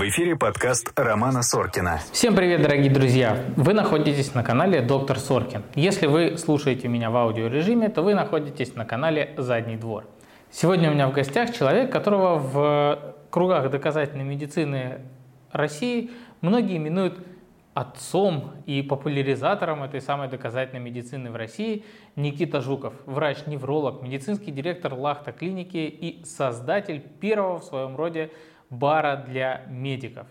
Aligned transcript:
В 0.00 0.08
эфире 0.08 0.34
подкаст 0.34 0.98
Романа 0.98 1.42
Соркина. 1.42 2.00
Всем 2.10 2.34
привет, 2.34 2.62
дорогие 2.62 2.90
друзья! 2.90 3.44
Вы 3.56 3.74
находитесь 3.74 4.34
на 4.34 4.42
канале 4.42 4.80
Доктор 4.80 5.18
Соркин. 5.18 5.62
Если 5.74 6.06
вы 6.06 6.38
слушаете 6.38 6.88
меня 6.88 7.10
в 7.10 7.16
аудиорежиме, 7.18 7.90
то 7.90 8.00
вы 8.00 8.14
находитесь 8.14 8.74
на 8.74 8.86
канале 8.86 9.34
Задний 9.36 9.76
двор. 9.76 10.06
Сегодня 10.50 10.90
у 10.90 10.94
меня 10.94 11.06
в 11.06 11.12
гостях 11.12 11.54
человек, 11.54 11.92
которого 11.92 12.38
в 12.38 13.14
кругах 13.28 13.70
доказательной 13.70 14.24
медицины 14.24 15.02
России 15.52 16.10
многие 16.40 16.78
именуют 16.78 17.18
отцом 17.74 18.52
и 18.64 18.80
популяризатором 18.80 19.82
этой 19.82 20.00
самой 20.00 20.28
доказательной 20.28 20.80
медицины 20.80 21.30
в 21.30 21.36
России 21.36 21.84
Никита 22.16 22.62
Жуков, 22.62 22.94
врач-невролог, 23.04 24.00
медицинский 24.00 24.50
директор 24.50 24.94
Лахта 24.94 25.32
клиники 25.32 25.76
и 25.76 26.24
создатель 26.24 27.00
первого 27.20 27.60
в 27.60 27.64
своем 27.64 27.96
роде 27.96 28.30
бара 28.70 29.24
для 29.28 29.62
медиков. 29.68 30.26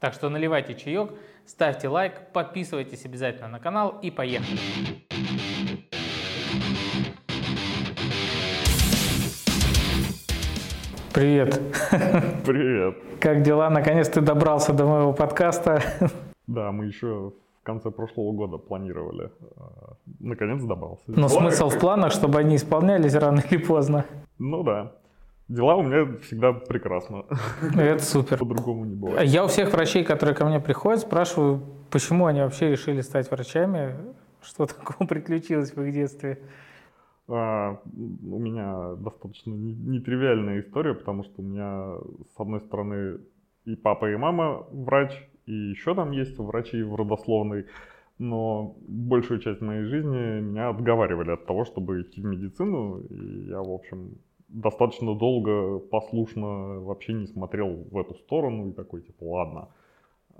Так 0.00 0.12
что 0.12 0.28
наливайте 0.28 0.74
чаек, 0.74 1.12
ставьте 1.46 1.88
лайк, 1.88 2.32
подписывайтесь 2.32 3.04
обязательно 3.04 3.48
на 3.48 3.60
канал 3.60 3.98
и 4.02 4.10
поехали. 4.10 4.58
Привет. 11.14 11.60
Привет. 12.46 12.96
Как 13.20 13.42
дела? 13.42 13.70
Наконец 13.70 14.08
ты 14.08 14.20
добрался 14.20 14.72
до 14.72 14.84
моего 14.84 15.12
подкаста. 15.12 15.82
Да, 16.46 16.70
мы 16.70 16.86
еще 16.86 17.32
в 17.60 17.64
конце 17.64 17.90
прошлого 17.90 18.32
года 18.32 18.56
планировали. 18.56 19.32
А, 19.56 19.96
наконец 20.20 20.62
добрался. 20.62 21.02
Но 21.08 21.28
Дела 21.28 21.40
смысл 21.40 21.70
в 21.70 21.78
планах, 21.78 22.12
чтобы 22.12 22.38
они 22.38 22.54
исполнялись 22.56 23.14
рано 23.14 23.42
или 23.50 23.58
поздно. 23.58 24.06
Ну 24.38 24.62
да. 24.62 24.92
Дела 25.48 25.76
у 25.76 25.82
меня 25.82 26.18
всегда 26.18 26.52
прекрасно. 26.52 27.24
Это 27.74 28.02
супер. 28.02 28.38
По-другому 28.38 28.84
не 28.84 28.94
бывает. 28.94 29.28
Я 29.28 29.44
у 29.44 29.48
всех 29.48 29.72
врачей, 29.72 30.04
которые 30.04 30.34
ко 30.34 30.44
мне 30.44 30.60
приходят, 30.60 31.00
спрашиваю, 31.00 31.62
почему 31.90 32.26
они 32.26 32.40
вообще 32.40 32.70
решили 32.70 33.00
стать 33.00 33.30
врачами, 33.30 33.94
что 34.42 34.66
такого 34.66 35.08
приключилось 35.08 35.74
в 35.74 35.82
их 35.82 35.94
детстве. 35.94 36.42
А, 37.28 37.80
у 37.86 38.38
меня 38.38 38.94
достаточно 38.96 39.50
нетривиальная 39.50 40.60
история, 40.60 40.94
потому 40.94 41.24
что 41.24 41.40
у 41.40 41.44
меня, 41.44 41.96
с 42.34 42.40
одной 42.40 42.60
стороны, 42.60 43.18
и 43.64 43.74
папа, 43.74 44.10
и 44.10 44.16
мама 44.16 44.66
врач, 44.70 45.12
и 45.46 45.52
еще 45.52 45.94
там 45.94 46.10
есть 46.10 46.38
врачи 46.38 46.82
в 46.82 46.94
родословной, 46.94 47.66
но 48.18 48.76
большую 48.86 49.40
часть 49.40 49.60
моей 49.60 49.84
жизни 49.84 50.40
меня 50.40 50.70
отговаривали 50.70 51.32
от 51.32 51.46
того, 51.46 51.64
чтобы 51.64 52.02
идти 52.02 52.20
в 52.20 52.24
медицину, 52.24 53.00
и 53.00 53.48
я, 53.48 53.62
в 53.62 53.70
общем, 53.70 54.18
достаточно 54.48 55.14
долго 55.14 55.78
послушно 55.78 56.80
вообще 56.80 57.12
не 57.12 57.26
смотрел 57.26 57.84
в 57.90 57.98
эту 57.98 58.14
сторону 58.14 58.70
и 58.70 58.72
такой, 58.72 59.02
типа, 59.02 59.24
ладно. 59.24 59.68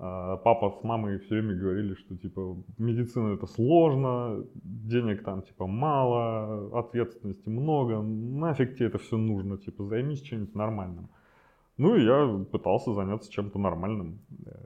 А 0.01 0.37
папа 0.37 0.77
с 0.79 0.83
мамой 0.83 1.19
все 1.19 1.35
время 1.35 1.55
говорили, 1.55 1.93
что, 1.93 2.15
типа, 2.15 2.57
медицина 2.77 3.33
это 3.33 3.47
сложно, 3.47 4.45
денег 4.53 5.23
там, 5.23 5.41
типа, 5.41 5.67
мало, 5.67 6.79
ответственности 6.79 7.49
много, 7.49 8.01
нафиг 8.01 8.75
тебе 8.75 8.87
это 8.87 8.97
все 8.97 9.17
нужно, 9.17 9.57
типа, 9.57 9.83
займись 9.83 10.21
чем-нибудь 10.21 10.55
нормальным. 10.55 11.09
Ну 11.79 11.95
и 11.95 12.03
я 12.03 12.45
пытался 12.51 12.93
заняться 12.93 13.31
чем-то 13.31 13.57
нормальным. 13.57 14.19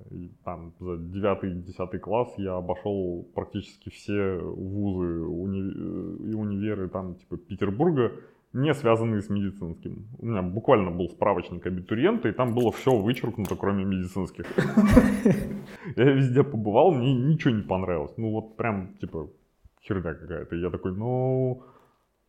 И 0.10 0.32
там 0.44 0.74
за 0.80 0.94
9-10 0.94 2.00
класс 2.00 2.34
я 2.38 2.56
обошел 2.58 3.28
практически 3.36 3.90
все 3.90 4.40
вузы 4.40 5.22
уни... 5.24 6.32
и 6.32 6.34
универы 6.34 6.90
там 6.90 7.14
типа 7.14 7.38
Петербурга, 7.38 8.14
не 8.54 8.74
связанные 8.74 9.22
с 9.22 9.30
медицинским. 9.30 10.08
У 10.20 10.26
меня 10.26 10.42
буквально 10.42 10.92
был 10.92 11.10
справочник 11.10 11.66
абитуриента, 11.66 12.30
и 12.30 12.32
там 12.32 12.54
было 12.54 12.72
все 12.72 12.92
вычеркнуто, 12.92 13.56
кроме 13.56 13.84
медицинских. 13.84 14.46
Я 15.96 16.04
везде 16.04 16.44
побывал, 16.44 16.92
мне 16.92 17.14
ничего 17.14 17.56
не 17.56 17.64
понравилось. 17.64 18.14
Ну 18.18 18.32
вот 18.32 18.56
прям, 18.56 18.94
типа, 19.02 19.28
херня 19.82 20.14
какая-то. 20.14 20.56
Я 20.56 20.70
такой, 20.70 20.96
ну, 20.96 21.64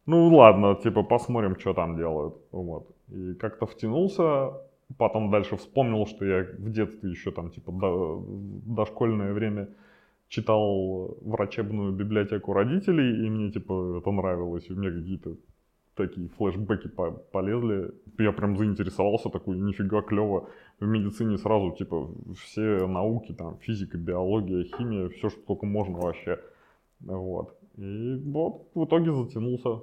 ну 0.06 0.34
ладно, 0.34 0.74
типа, 0.82 1.02
посмотрим, 1.02 1.56
что 1.58 1.74
там 1.74 1.96
делают. 1.96 2.34
Вот. 2.52 2.88
И 3.08 3.34
как-то 3.34 3.66
втянулся, 3.66 4.52
потом 4.96 5.30
дальше 5.30 5.56
вспомнил, 5.56 6.06
что 6.06 6.24
я 6.24 6.42
в 6.58 6.70
детстве 6.70 7.10
еще 7.10 7.32
там, 7.32 7.50
типа, 7.50 7.70
до, 7.72 8.24
дошкольное 8.66 9.34
время 9.34 9.68
читал 10.28 11.18
врачебную 11.20 11.92
библиотеку 11.92 12.54
родителей, 12.54 13.26
и 13.26 13.30
мне, 13.30 13.50
типа, 13.50 13.98
это 13.98 14.10
нравилось, 14.10 14.70
и 14.70 14.72
у 14.72 14.76
меня 14.76 14.90
какие-то 14.90 15.36
такие 15.96 16.28
флешбеки 16.28 16.88
полезли. 17.32 17.92
Я 18.18 18.32
прям 18.32 18.56
заинтересовался, 18.56 19.30
такой, 19.30 19.58
нифига 19.58 20.02
клево. 20.02 20.48
В 20.80 20.86
медицине 20.86 21.38
сразу, 21.38 21.72
типа, 21.72 22.10
все 22.36 22.86
науки, 22.86 23.32
там, 23.32 23.58
физика, 23.58 23.96
биология, 23.98 24.64
химия, 24.64 25.08
все, 25.08 25.30
что 25.30 25.40
только 25.46 25.66
можно 25.66 25.98
вообще. 25.98 26.40
Вот. 27.00 27.56
И 27.76 28.22
вот 28.24 28.68
в 28.74 28.84
итоге 28.84 29.12
затянулся 29.12 29.80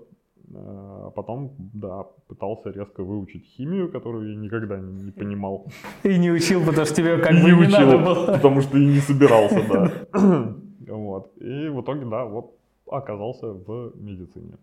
а 0.54 1.12
потом, 1.12 1.54
да, 1.58 2.06
пытался 2.28 2.72
резко 2.72 3.04
выучить 3.04 3.46
химию, 3.46 3.92
которую 3.92 4.32
я 4.32 4.36
никогда 4.36 4.80
не, 4.80 5.04
не 5.04 5.12
понимал. 5.12 5.68
И 6.04 6.18
не 6.18 6.32
учил, 6.32 6.66
потому 6.66 6.86
что 6.86 6.96
тебе 6.96 7.18
как 7.18 7.34
бы 7.34 7.40
не, 7.40 7.46
не 7.46 7.54
учил, 7.54 7.72
надо 7.72 7.98
было. 7.98 8.26
потому 8.34 8.62
что 8.62 8.78
и 8.78 8.86
не 8.86 9.00
собирался, 9.00 9.62
да. 9.70 9.92
Вот. 10.92 11.32
И 11.38 11.70
в 11.70 11.82
итоге, 11.82 12.06
да, 12.06 12.26
вот 12.26 12.58
оказался 12.86 13.48
в 13.48 13.94
медицине. 13.96 14.58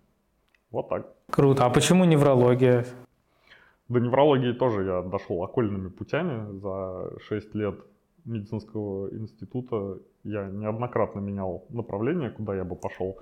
Вот 0.71 0.89
так. 0.89 1.15
Круто. 1.31 1.65
А 1.65 1.71
почему 1.71 2.05
неврология? 2.05 2.85
До 3.89 4.01
неврологии 4.01 4.53
тоже 4.53 4.85
я 4.85 5.03
дошел 5.03 5.43
окольными 5.43 5.89
путями. 5.89 6.59
За 6.59 7.19
6 7.21 7.55
лет 7.55 7.75
медицинского 8.25 9.11
института 9.15 9.99
я 10.25 10.47
неоднократно 10.47 11.21
менял 11.21 11.65
направление, 11.71 12.31
куда 12.31 12.55
я 12.55 12.65
бы 12.65 12.77
пошел. 12.77 13.19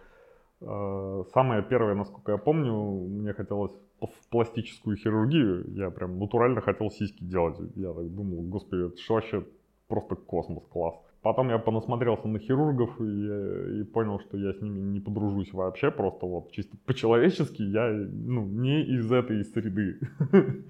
Э, 0.61 1.25
самое 1.33 1.62
первое, 1.62 1.95
насколько 1.95 2.33
я 2.33 2.39
помню, 2.39 2.75
мне 2.75 3.33
хотелось 3.33 3.73
в 4.01 4.28
пластическую 4.31 4.97
хирургию. 4.97 5.71
Я 5.75 5.91
прям 5.91 6.19
натурально 6.19 6.61
хотел 6.61 6.91
сиськи 6.91 7.23
делать. 7.25 7.59
Я 7.77 7.93
так 7.93 8.15
думал, 8.15 8.43
господи, 8.43 8.87
это 8.89 8.99
что 8.99 9.15
вообще 9.15 9.47
просто 9.87 10.17
космос, 10.17 10.65
класс. 10.67 10.95
Потом 11.27 11.49
я 11.49 11.59
понасмотрелся 11.59 12.29
на 12.29 12.39
хирургов 12.39 13.01
и, 13.01 13.81
и 13.81 13.83
понял, 13.83 14.21
что 14.21 14.37
я 14.39 14.53
с 14.53 14.61
ними 14.61 14.79
не 14.79 15.01
подружусь 15.01 15.53
вообще, 15.53 15.91
просто 15.91 16.25
вот 16.25 16.53
чисто 16.53 16.77
по-человечески 16.87 17.63
я 17.63 17.89
ну, 17.89 18.47
не 18.47 18.85
из 18.85 19.11
этой 19.11 19.45
среды. 19.45 19.99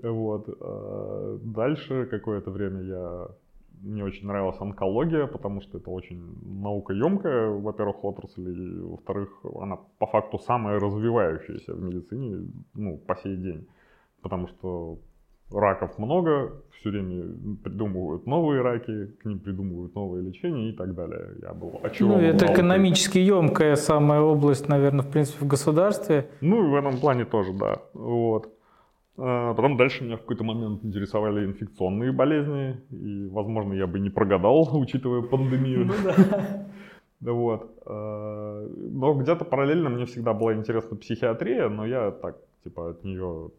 Вот. 0.00 0.48
А 0.60 1.38
дальше 1.42 2.06
какое-то 2.06 2.52
время 2.52 2.82
я 2.82 3.28
мне 3.82 4.04
очень 4.04 4.28
нравилась 4.28 4.60
онкология, 4.60 5.26
потому 5.26 5.62
что 5.62 5.78
это 5.78 5.90
очень 5.90 6.22
наукоемкая, 6.62 7.48
во-первых, 7.48 8.04
отрасль, 8.04 8.48
и 8.48 8.80
во-вторых, 8.80 9.30
она 9.60 9.78
по 9.98 10.06
факту 10.06 10.38
самая 10.38 10.78
развивающаяся 10.78 11.74
в 11.74 11.82
медицине 11.82 12.52
ну, 12.74 12.98
по 12.98 13.16
сей 13.16 13.36
день. 13.36 13.66
Потому 14.22 14.46
что 14.46 15.00
раков 15.50 15.98
много, 15.98 16.62
все 16.80 16.90
время 16.90 17.56
придумывают 17.62 18.26
новые 18.26 18.62
раки, 18.62 19.06
к 19.20 19.24
ним 19.24 19.40
придумывают 19.40 19.94
новые 19.94 20.22
лечения 20.22 20.70
и 20.70 20.72
так 20.72 20.94
далее. 20.94 21.36
Я 21.42 21.52
был 21.52 21.80
очарован. 21.82 22.18
Ну, 22.18 22.22
это 22.22 22.52
экономически 22.52 23.18
емкая 23.18 23.76
самая 23.76 24.20
область, 24.20 24.68
наверное, 24.68 25.02
в 25.02 25.10
принципе, 25.10 25.44
в 25.44 25.48
государстве. 25.48 26.28
Ну, 26.40 26.66
и 26.66 26.70
в 26.70 26.74
этом 26.74 26.98
плане 26.98 27.24
тоже, 27.24 27.52
да. 27.52 27.82
Вот. 27.94 28.52
А 29.16 29.52
потом 29.54 29.76
дальше 29.76 30.04
меня 30.04 30.16
в 30.16 30.20
какой-то 30.20 30.44
момент 30.44 30.84
интересовали 30.84 31.44
инфекционные 31.44 32.12
болезни, 32.12 32.80
и, 32.90 33.26
возможно, 33.28 33.72
я 33.72 33.88
бы 33.88 33.98
не 33.98 34.10
прогадал, 34.10 34.68
учитывая 34.78 35.22
пандемию. 35.22 35.86
Ну 35.86 35.94
да. 36.04 36.66
Вот. 37.20 37.72
А, 37.84 38.64
но 38.68 39.14
где-то 39.14 39.44
параллельно 39.44 39.88
мне 39.88 40.06
всегда 40.06 40.34
была 40.34 40.54
интересна 40.54 40.96
психиатрия, 40.96 41.68
но 41.68 41.84
я 41.84 42.12
так, 42.12 42.36
типа, 42.62 42.90
от 42.90 43.02
нее, 43.02 43.50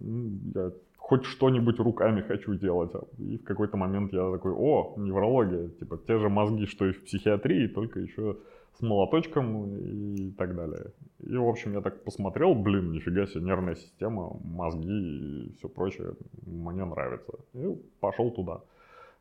я 0.56 0.72
хоть 1.10 1.26
что-нибудь 1.26 1.80
руками 1.80 2.22
хочу 2.22 2.54
делать. 2.54 2.92
И 3.18 3.38
в 3.38 3.44
какой-то 3.44 3.78
момент 3.78 4.14
я 4.14 4.32
такой, 4.32 4.54
о, 4.54 4.94
неврология, 4.98 5.70
типа 5.70 5.98
те 5.98 6.20
же 6.20 6.30
мозги, 6.30 6.68
что 6.68 6.86
и 6.86 6.92
в 6.92 7.04
психиатрии, 7.04 7.68
только 7.68 8.00
еще 8.00 8.38
с 8.78 8.82
молоточком 8.82 9.76
и 9.76 10.32
так 10.38 10.56
далее. 10.56 10.92
И, 11.26 11.36
в 11.36 11.48
общем, 11.50 11.74
я 11.74 11.82
так 11.82 12.04
посмотрел, 12.04 12.54
блин, 12.54 12.92
нифига 12.92 13.26
себе, 13.26 13.44
нервная 13.44 13.76
система, 13.76 14.38
мозги 14.44 15.48
и 15.48 15.56
все 15.58 15.68
прочее, 15.68 16.14
мне 16.46 16.86
нравится. 16.86 17.34
И 17.56 17.76
пошел 18.00 18.30
туда. 18.30 18.60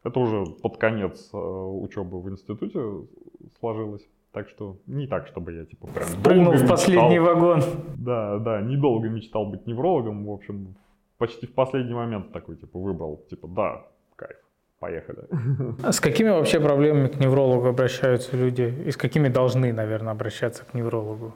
Это 0.04 0.20
уже 0.20 0.44
под 0.62 0.76
конец 0.76 1.30
э, 1.32 1.38
учебы 1.38 2.20
в 2.20 2.28
институте 2.28 2.80
сложилось. 3.60 4.06
Так 4.32 4.48
что 4.50 4.76
не 4.86 5.06
так, 5.06 5.26
чтобы 5.26 5.54
я 5.54 5.64
типа 5.64 5.86
прям 5.86 6.06
Спрыгнул 6.06 6.52
долго 6.52 6.66
в 6.66 6.68
последний 6.68 7.18
мечтал. 7.18 7.34
вагон. 7.34 7.60
Да, 7.96 8.38
да, 8.38 8.60
недолго 8.60 9.08
мечтал 9.08 9.46
быть 9.46 9.66
неврологом. 9.66 10.26
В 10.26 10.30
общем, 10.30 10.74
почти 11.18 11.46
в 11.46 11.54
последний 11.54 11.94
момент 11.94 12.32
такой, 12.32 12.56
типа, 12.56 12.78
выбрал, 12.78 13.24
типа, 13.28 13.48
да, 13.48 13.86
кайф, 14.16 14.36
поехали. 14.78 15.26
А 15.82 15.92
с 15.92 16.00
какими 16.00 16.30
вообще 16.30 16.60
проблемами 16.60 17.08
к 17.08 17.20
неврологу 17.20 17.66
обращаются 17.66 18.36
люди? 18.36 18.74
И 18.86 18.90
с 18.90 18.96
какими 18.96 19.28
должны, 19.28 19.72
наверное, 19.72 20.12
обращаться 20.12 20.64
к 20.64 20.74
неврологу? 20.74 21.32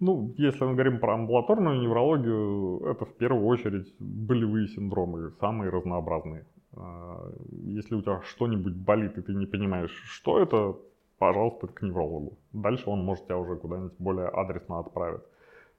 Ну, 0.00 0.32
если 0.38 0.64
мы 0.64 0.74
говорим 0.74 1.00
про 1.00 1.14
амбулаторную 1.14 1.80
неврологию, 1.80 2.86
это 2.86 3.04
в 3.04 3.16
первую 3.16 3.46
очередь 3.46 3.92
болевые 3.98 4.68
синдромы, 4.68 5.32
самые 5.40 5.70
разнообразные. 5.70 6.46
А, 6.76 7.32
если 7.64 7.96
у 7.96 8.02
тебя 8.02 8.20
что-нибудь 8.22 8.74
болит, 8.74 9.18
и 9.18 9.22
ты 9.22 9.34
не 9.34 9.46
понимаешь, 9.46 9.90
что 10.06 10.38
это, 10.38 10.76
пожалуйста, 11.18 11.66
к 11.66 11.82
неврологу. 11.82 12.38
Дальше 12.52 12.88
он 12.90 13.04
может 13.04 13.24
тебя 13.24 13.38
уже 13.38 13.56
куда-нибудь 13.56 13.94
более 13.98 14.28
адресно 14.28 14.78
отправить. 14.78 15.22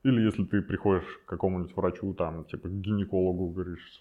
Или 0.04 0.22
если 0.22 0.46
ты 0.46 0.62
приходишь 0.62 1.22
к 1.26 1.30
какому-нибудь 1.30 1.76
врачу, 1.76 2.14
там, 2.14 2.46
типа, 2.46 2.70
к 2.70 2.72
гинекологу, 2.72 3.50
говоришь, 3.50 3.98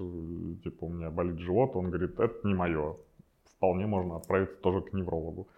типа, 0.62 0.84
у 0.84 0.88
меня 0.90 1.10
болит 1.10 1.38
живот, 1.38 1.74
он 1.74 1.90
говорит, 1.90 2.18
это 2.20 2.46
не 2.46 2.54
мое. 2.54 2.96
Вполне 3.56 3.86
можно 3.86 4.16
отправиться 4.16 4.56
тоже 4.60 4.80
к 4.82 4.92
неврологу. 4.92 5.48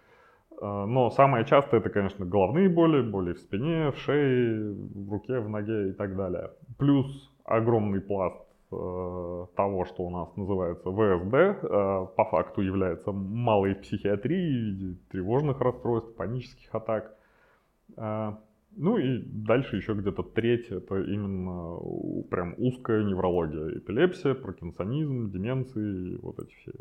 А, 0.59 0.85
но 0.85 1.11
самое 1.11 1.45
частое 1.45 1.79
это, 1.79 1.89
конечно, 1.89 2.25
головные 2.25 2.69
боли, 2.69 3.01
боли 3.01 3.33
в 3.33 3.39
спине, 3.39 3.91
в 3.91 3.97
шее, 3.97 4.73
в 4.73 5.11
руке, 5.11 5.39
в 5.39 5.49
ноге 5.49 5.89
и 5.89 5.93
так 5.93 6.15
далее. 6.15 6.51
Плюс 6.79 7.31
огромный 7.43 8.01
пласт 8.01 8.41
э, 8.71 9.45
того, 9.55 9.85
что 9.85 10.03
у 10.03 10.09
нас 10.09 10.35
называется 10.35 10.91
ВСД, 10.91 11.33
э, 11.33 12.07
по 12.15 12.25
факту 12.25 12.61
является 12.61 13.11
малой 13.11 13.75
психиатрией 13.75 14.71
виде 14.71 14.97
тревожных 15.11 15.59
расстройств, 15.61 16.15
панических 16.15 16.73
атак. 16.73 17.15
Ну 18.77 18.97
и 18.97 19.21
дальше 19.25 19.77
еще 19.77 19.93
где-то 19.93 20.23
треть 20.23 20.67
это 20.67 21.01
именно 21.01 21.77
прям 22.29 22.55
узкая 22.57 23.03
неврология. 23.03 23.77
Эпилепсия, 23.77 24.33
паркинсонизм, 24.33 25.31
деменции, 25.31 26.17
вот 26.21 26.39
эти 26.39 26.53
все. 26.61 26.71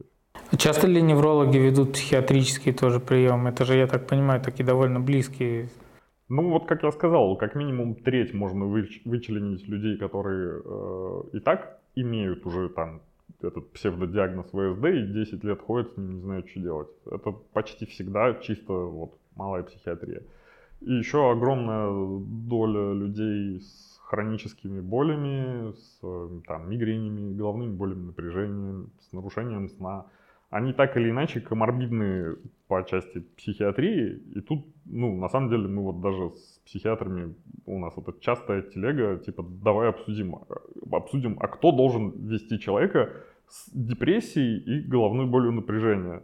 Часто 0.57 0.87
ли 0.87 1.03
неврологи 1.03 1.59
ведут 1.59 1.93
психиатрические 1.93 2.75
тоже 2.75 3.01
приемы? 3.01 3.51
Это 3.51 3.65
же, 3.65 3.77
я 3.77 3.87
так 3.87 4.07
понимаю, 4.07 4.41
такие 4.41 4.65
довольно 4.65 5.01
близкие 5.01 5.69
ну, 6.31 6.49
вот 6.49 6.67
как 6.67 6.85
я 6.85 6.93
сказал, 6.93 7.37
как 7.37 7.57
минимум 7.57 7.97
треть 7.97 8.33
можно 8.33 8.65
вычленить 8.65 9.67
людей, 9.67 9.99
которые 9.99 10.63
э, 10.65 11.23
и 11.33 11.41
так 11.41 11.81
имеют 11.97 12.47
уже 12.47 12.69
там 12.69 13.03
этот 13.43 13.73
псевдодиагноз 13.73 14.47
ВСД 14.47 14.85
и 14.85 15.13
10 15.13 15.43
лет 15.43 15.61
ходят 15.61 15.91
с 15.91 15.97
ним, 15.97 16.15
не 16.15 16.21
знают, 16.21 16.49
что 16.49 16.61
делать. 16.61 16.89
Это 17.07 17.33
почти 17.33 17.85
всегда 17.87 18.35
чисто 18.35 18.73
вот 18.73 19.19
малая 19.35 19.65
психиатрия. 19.65 20.23
И 20.81 20.93
еще 20.95 21.31
огромная 21.31 22.21
доля 22.49 22.95
людей 22.95 23.61
с 23.61 24.01
хроническими 24.05 24.81
болями, 24.81 25.73
с 25.73 26.01
там, 26.47 26.71
мигренями, 26.71 27.35
головными 27.35 27.75
болями, 27.75 28.07
напряжением, 28.07 28.91
с 29.01 29.13
нарушением 29.13 29.69
сна– 29.69 30.07
они 30.51 30.73
так 30.73 30.97
или 30.97 31.11
иначе 31.11 31.41
коморбидные 31.41 32.37
по 32.67 32.83
части 32.83 33.21
психиатрии. 33.37 34.21
И 34.35 34.41
тут, 34.41 34.67
ну, 34.85 35.17
на 35.17 35.29
самом 35.29 35.49
деле, 35.49 35.69
мы 35.69 35.83
вот 35.83 36.01
даже 36.01 36.31
с 36.31 36.61
психиатрами, 36.67 37.35
у 37.67 37.79
нас 37.79 37.97
это 37.97 38.13
частая 38.21 38.63
телега, 38.63 39.17
типа, 39.19 39.45
давай 39.45 39.89
обсудим, 39.89 40.37
обсудим, 40.91 41.39
а 41.41 41.47
кто 41.47 41.71
должен 41.71 42.11
вести 42.27 42.59
человека 42.59 43.13
с 43.47 43.71
депрессией 43.73 44.59
и 44.59 44.81
головной 44.89 45.27
болью 45.27 45.53
напряжения. 45.53 46.23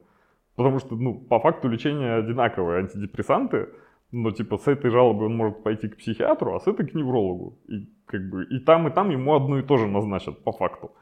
Потому 0.56 0.80
что, 0.80 0.96
ну, 0.96 1.14
по 1.14 1.38
факту 1.38 1.68
лечения 1.68 2.16
одинаковые 2.16 2.80
антидепрессанты, 2.80 3.68
но, 4.12 4.30
типа, 4.30 4.56
с 4.58 4.68
этой 4.68 4.90
жалобой 4.90 5.26
он 5.26 5.36
может 5.36 5.62
пойти 5.62 5.88
к 5.88 5.96
психиатру, 5.96 6.54
а 6.54 6.60
с 6.60 6.66
этой 6.66 6.86
к 6.86 6.94
неврологу. 6.94 7.58
И, 7.68 7.88
как 8.06 8.28
бы, 8.30 8.44
и 8.44 8.58
там, 8.60 8.88
и 8.88 8.90
там 8.90 9.10
ему 9.10 9.34
одно 9.34 9.58
и 9.58 9.62
то 9.62 9.76
же 9.76 9.86
назначат, 9.86 10.42
по 10.44 10.52
факту. 10.52 10.92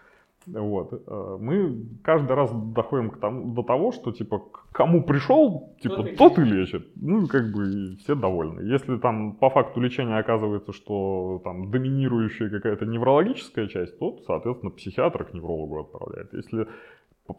Вот. 0.47 0.93
Э, 1.07 1.37
мы 1.41 1.87
каждый 2.03 2.33
раз 2.33 2.51
доходим 2.53 3.11
к 3.11 3.19
тому, 3.19 3.55
до 3.55 3.63
того, 3.63 3.93
что 3.93 4.13
типа 4.13 4.39
к 4.39 4.69
кому 4.73 5.03
пришел, 5.03 5.75
типа 5.81 5.97
тот, 5.97 6.17
тот 6.17 6.39
и 6.39 6.43
лечит. 6.43 6.87
Ну, 6.97 7.27
как 7.27 7.51
бы 7.53 7.65
и 7.65 7.97
все 7.97 8.15
довольны. 8.15 8.61
Если 8.61 8.99
там 8.99 9.33
по 9.33 9.51
факту 9.51 9.81
лечения 9.81 10.19
оказывается, 10.19 10.73
что 10.73 11.41
там 11.45 11.71
доминирующая 11.71 12.51
какая-то 12.51 12.85
неврологическая 12.85 13.69
часть, 13.69 13.99
то, 13.99 14.19
соответственно, 14.27 14.71
психиатр 14.71 15.25
к 15.25 15.35
неврологу 15.35 15.81
отправляет. 15.81 16.33
Если 16.35 16.67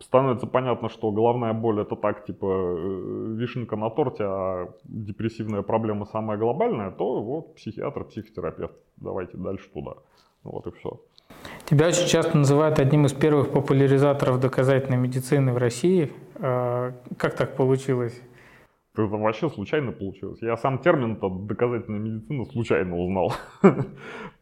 становится 0.01 0.47
понятно, 0.47 0.89
что 0.89 1.11
головная 1.11 1.53
боль 1.53 1.81
это 1.81 1.95
так, 1.95 2.25
типа, 2.25 2.45
э, 2.45 3.35
вишенка 3.37 3.75
на 3.75 3.89
торте, 3.89 4.23
а 4.23 4.73
депрессивная 4.83 5.61
проблема 5.61 6.05
самая 6.05 6.37
глобальная, 6.37 6.91
то 6.91 7.21
вот 7.21 7.55
психиатр, 7.55 8.03
психотерапевт, 8.05 8.73
давайте 8.97 9.37
дальше 9.37 9.69
туда. 9.73 9.93
Вот 10.43 10.67
и 10.67 10.71
все. 10.71 10.99
Тебя 11.65 11.87
очень 11.87 12.07
часто 12.07 12.37
называют 12.37 12.79
одним 12.79 13.05
из 13.05 13.13
первых 13.13 13.51
популяризаторов 13.51 14.39
доказательной 14.39 14.97
медицины 14.97 15.53
в 15.53 15.57
России. 15.57 16.11
А, 16.35 16.93
как 17.17 17.35
так 17.35 17.55
получилось? 17.55 18.19
Это 18.93 19.03
вообще 19.03 19.49
случайно 19.49 19.91
получилось. 19.91 20.39
Я 20.41 20.57
сам 20.57 20.79
термин 20.79 21.17
доказательная 21.47 21.99
медицина 21.99 22.45
случайно 22.45 22.97
узнал. 22.97 23.33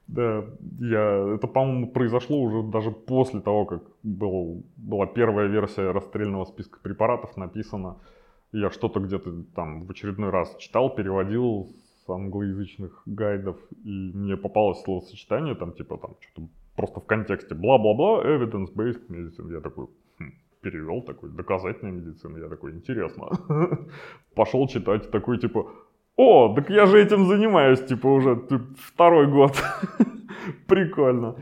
Да, 0.08 0.44
я, 0.80 1.36
это, 1.36 1.48
по-моему, 1.48 1.88
произошло 1.88 2.42
уже 2.42 2.62
даже 2.64 2.92
после 2.92 3.40
того, 3.40 3.66
как 3.66 3.84
был, 4.04 4.64
была 4.76 5.08
первая 5.08 5.48
версия 5.48 5.92
расстрельного 5.92 6.46
списка 6.46 6.80
препаратов 6.82 7.38
написана. 7.38 7.98
Я 8.52 8.70
что-то 8.70 9.00
где-то 9.00 9.44
там 9.56 9.86
в 9.86 9.92
очередной 9.92 10.30
раз 10.30 10.56
читал, 10.58 10.94
переводил 10.94 11.74
с 12.06 12.10
англоязычных 12.10 13.02
гайдов, 13.06 13.58
и 13.84 14.12
мне 14.14 14.36
попалось 14.38 14.82
словосочетание, 14.84 15.56
там 15.56 15.72
типа 15.72 15.98
там 15.98 16.16
что-то 16.20 16.48
просто 16.76 17.00
в 17.00 17.06
контексте 17.06 17.56
бла-бла-бла, 17.56 18.24
evidence-based 18.24 19.08
medicine. 19.08 19.52
Я 19.52 19.62
такой, 19.62 19.88
хм, 20.20 20.34
перевел 20.62 21.02
такой, 21.02 21.30
доказательная 21.30 21.94
медицина. 21.94 22.38
Я 22.38 22.50
такой, 22.50 22.72
интересно. 22.74 23.30
Пошел 24.36 24.68
читать, 24.68 25.10
такой, 25.12 25.40
типа, 25.40 25.72
о, 26.16 26.54
так 26.56 26.70
я 26.70 26.86
же 26.86 27.02
этим 27.02 27.28
занимаюсь, 27.28 27.84
типа, 27.86 28.08
уже 28.08 28.42
второй 28.78 29.28
год. 29.28 29.52
Прикольно. 30.68 31.36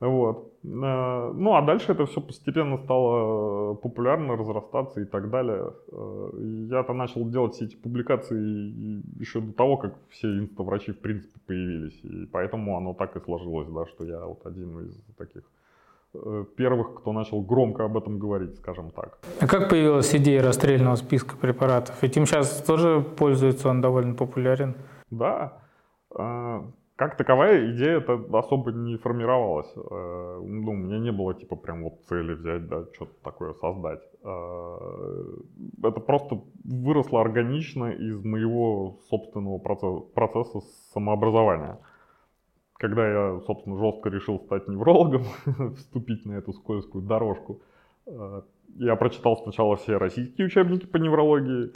Вот. 0.00 0.50
Э, 0.62 1.32
ну, 1.34 1.54
а 1.54 1.62
дальше 1.62 1.92
это 1.92 2.04
все 2.04 2.20
постепенно 2.20 2.76
стало 2.78 3.74
популярно, 3.74 4.36
разрастаться 4.36 5.00
и 5.00 5.04
так 5.04 5.30
далее. 5.30 5.72
Э, 5.92 6.30
я-то 6.70 6.92
начал 6.92 7.28
делать 7.28 7.54
все 7.54 7.64
эти 7.64 7.76
публикации 7.76 9.02
еще 9.20 9.40
до 9.40 9.52
того, 9.52 9.76
как 9.76 9.94
все 10.10 10.26
инстоврачи 10.38 10.92
в 10.92 10.98
принципе 10.98 11.38
появились. 11.46 11.98
И 12.04 12.26
поэтому 12.26 12.76
оно 12.76 12.94
так 12.94 13.16
и 13.16 13.20
сложилось, 13.20 13.68
да, 13.68 13.86
что 13.86 14.04
я 14.04 14.24
вот 14.26 14.46
один 14.46 14.80
из 14.80 14.94
таких 15.16 15.42
э, 15.42 15.59
первых, 16.56 17.00
кто 17.00 17.12
начал 17.12 17.40
громко 17.40 17.84
об 17.84 17.96
этом 17.96 18.18
говорить, 18.18 18.56
скажем 18.56 18.90
так. 18.90 19.18
А 19.40 19.46
как 19.46 19.68
появилась 19.68 20.14
идея 20.14 20.42
расстрельного 20.42 20.96
списка 20.96 21.36
препаратов? 21.36 22.02
Этим 22.02 22.26
сейчас 22.26 22.62
тоже 22.62 23.00
пользуется, 23.00 23.68
он 23.68 23.80
довольно 23.80 24.14
популярен. 24.14 24.74
Да. 25.10 25.62
Как 27.00 27.16
таковая 27.16 27.70
идея 27.70 27.96
это 27.96 28.20
особо 28.34 28.72
не 28.72 28.98
формировалась. 28.98 29.72
Э, 29.74 30.38
ну, 30.44 30.72
у 30.72 30.76
меня 30.76 30.98
не 30.98 31.10
было 31.10 31.32
типа 31.32 31.56
прям 31.56 31.82
вот 31.82 32.02
цели 32.06 32.34
взять, 32.34 32.68
да, 32.68 32.84
что-то 32.92 33.14
такое 33.24 33.54
создать. 33.54 34.02
Э, 34.22 35.24
это 35.82 35.98
просто 36.00 36.42
выросло 36.62 37.22
органично 37.22 37.90
из 37.90 38.22
моего 38.22 38.98
собственного 39.08 39.56
процесса 39.56 40.60
самообразования. 40.92 41.78
Когда 42.80 43.06
я, 43.06 43.40
собственно, 43.40 43.76
жестко 43.76 44.08
решил 44.08 44.40
стать 44.40 44.66
неврологом, 44.66 45.24
вступить 45.76 46.24
на 46.24 46.32
эту 46.32 46.54
скользкую 46.54 47.04
дорожку, 47.04 47.60
э, 48.06 48.42
я 48.76 48.96
прочитал 48.96 49.36
сначала 49.36 49.76
все 49.76 49.98
российские 49.98 50.46
учебники 50.46 50.86
по 50.86 50.96
неврологии, 50.96 51.72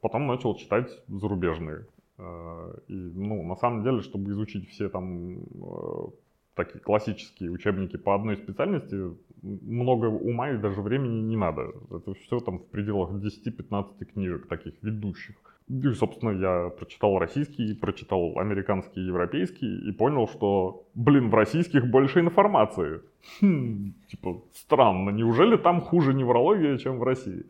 потом 0.00 0.26
начал 0.26 0.56
читать 0.56 0.90
зарубежные. 1.06 1.86
Э, 2.18 2.72
и, 2.88 2.92
ну, 2.92 3.44
на 3.46 3.54
самом 3.54 3.84
деле, 3.84 4.00
чтобы 4.00 4.32
изучить 4.32 4.68
все 4.68 4.88
там 4.88 5.38
э, 5.38 6.08
такие 6.54 6.80
классические 6.80 7.52
учебники 7.52 7.96
по 7.96 8.16
одной 8.16 8.36
специальности, 8.36 9.16
много 9.42 10.06
ума 10.06 10.50
и 10.50 10.58
даже 10.58 10.82
времени 10.82 11.20
не 11.20 11.36
надо. 11.36 11.70
Это 11.88 12.14
все 12.14 12.40
там 12.40 12.58
в 12.58 12.66
пределах 12.66 13.10
10-15 13.12 14.04
книжек 14.06 14.48
таких 14.48 14.74
ведущих. 14.82 15.36
И, 15.68 15.92
собственно, 15.92 16.30
я 16.30 16.70
прочитал 16.70 17.18
российский, 17.18 17.74
прочитал 17.74 18.38
американский, 18.38 19.00
европейский 19.00 19.88
и 19.88 19.92
понял, 19.92 20.26
что, 20.26 20.86
блин, 20.94 21.28
в 21.28 21.34
российских 21.34 21.90
больше 21.90 22.20
информации. 22.20 23.00
Хм, 23.40 23.92
типа, 24.08 24.42
странно, 24.54 25.10
неужели 25.10 25.56
там 25.56 25.80
хуже 25.82 26.14
неврология, 26.14 26.78
чем 26.78 26.98
в 26.98 27.02
России? 27.02 27.44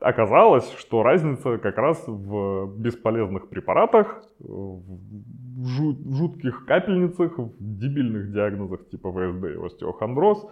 Оказалось, 0.00 0.70
что 0.78 1.02
разница 1.02 1.58
как 1.58 1.78
раз 1.78 2.02
в 2.08 2.74
бесполезных 2.76 3.48
препаратах, 3.48 4.24
в 4.40 6.12
жутких 6.12 6.66
капельницах, 6.66 7.38
в 7.38 7.52
дебильных 7.60 8.32
диагнозах 8.32 8.88
типа 8.90 9.12
ВСД 9.12 9.44
и 9.44 9.64
остеохондроз, 9.64 10.46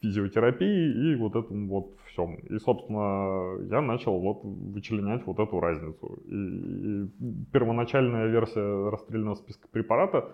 физиотерапии 0.00 1.12
и 1.12 1.16
вот 1.16 1.34
этом 1.34 1.68
вот 1.68 1.96
всем. 2.06 2.36
И, 2.36 2.58
собственно, 2.58 3.60
я 3.70 3.80
начал 3.80 4.18
вот 4.18 4.40
вычленять 4.42 5.26
вот 5.26 5.38
эту 5.38 5.60
разницу. 5.60 6.18
И, 6.26 6.34
и 6.34 7.08
первоначальная 7.52 8.26
версия 8.26 8.90
расстрельного 8.90 9.34
списка 9.34 9.68
препарата, 9.70 10.28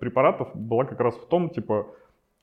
препаратов 0.00 0.54
была 0.54 0.84
как 0.84 1.00
раз 1.00 1.16
в 1.16 1.26
том, 1.28 1.50
типа, 1.50 1.86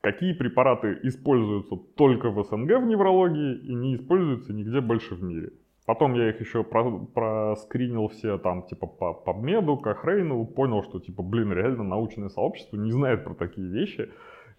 какие 0.01 0.33
препараты 0.33 0.99
используются 1.03 1.75
только 1.95 2.29
в 2.29 2.43
СНГ 2.43 2.79
в 2.79 2.85
неврологии 2.85 3.57
и 3.57 3.73
не 3.73 3.95
используются 3.95 4.53
нигде 4.53 4.81
больше 4.81 5.15
в 5.15 5.23
мире. 5.23 5.51
Потом 5.85 6.13
я 6.13 6.29
их 6.29 6.39
еще 6.39 6.63
про, 6.63 6.99
проскринил 6.99 8.07
все 8.07 8.37
там, 8.37 8.63
типа, 8.63 8.87
по 8.87 9.23
PubMed, 9.25 9.81
Кохрейну, 9.81 10.45
понял, 10.45 10.83
что, 10.83 10.99
типа, 10.99 11.23
блин, 11.23 11.51
реально 11.51 11.83
научное 11.83 12.29
сообщество 12.29 12.77
не 12.77 12.91
знает 12.91 13.23
про 13.23 13.33
такие 13.33 13.67
вещи. 13.67 14.09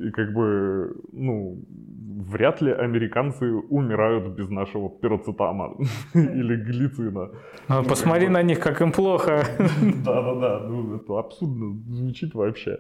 И 0.03 0.11
как 0.11 0.33
бы, 0.33 0.95
ну, 1.13 1.65
вряд 2.33 2.61
ли 2.63 2.73
американцы 2.73 3.53
умирают 3.71 4.35
без 4.37 4.49
нашего 4.51 4.91
пироцетама 4.91 5.77
или 6.15 6.57
глицина. 6.57 7.31
Ну, 7.69 7.85
посмотри 7.85 8.29
на 8.29 8.43
них, 8.43 8.61
как 8.61 8.81
им 8.81 8.93
плохо. 8.93 9.45
Да-да-да, 10.05 10.67
ну, 10.69 10.97
это 10.97 11.19
абсурдно 11.19 11.81
звучит 11.89 12.35
вообще. 12.35 12.79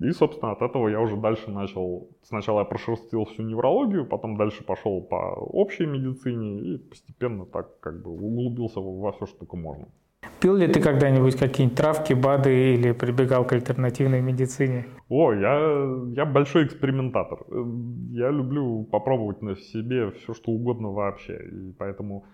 И, 0.00 0.10
собственно, 0.10 0.52
от 0.52 0.62
этого 0.62 0.88
я 0.88 1.00
уже 1.00 1.16
дальше 1.16 1.50
начал... 1.50 2.08
Сначала 2.22 2.60
я 2.60 2.64
прошерстил 2.64 3.24
всю 3.24 3.42
неврологию, 3.42 4.04
потом 4.04 4.36
дальше 4.36 4.64
пошел 4.64 5.00
по 5.00 5.34
общей 5.34 5.86
медицине 5.86 6.60
и 6.60 6.78
постепенно 6.78 7.46
так 7.46 7.78
как 7.80 8.02
бы 8.02 8.10
углубился 8.10 8.80
во 8.80 9.12
все, 9.12 9.26
что 9.26 9.38
только 9.38 9.56
можно. 9.56 9.86
Пил 10.42 10.56
ли 10.56 10.66
ты 10.66 10.80
когда-нибудь 10.80 11.36
какие-нибудь 11.36 11.78
травки, 11.78 12.14
БАДы 12.14 12.74
или 12.74 12.90
прибегал 12.90 13.44
к 13.44 13.52
альтернативной 13.52 14.20
медицине? 14.20 14.86
О, 15.08 15.32
я, 15.32 15.86
я 16.16 16.24
большой 16.24 16.66
экспериментатор. 16.66 17.38
Я 18.10 18.30
люблю 18.30 18.82
попробовать 18.90 19.40
на 19.40 19.54
себе 19.54 20.10
все, 20.10 20.34
что 20.34 20.50
угодно 20.50 20.90
вообще. 20.90 21.36
И 21.36 21.72
поэтому 21.78 22.24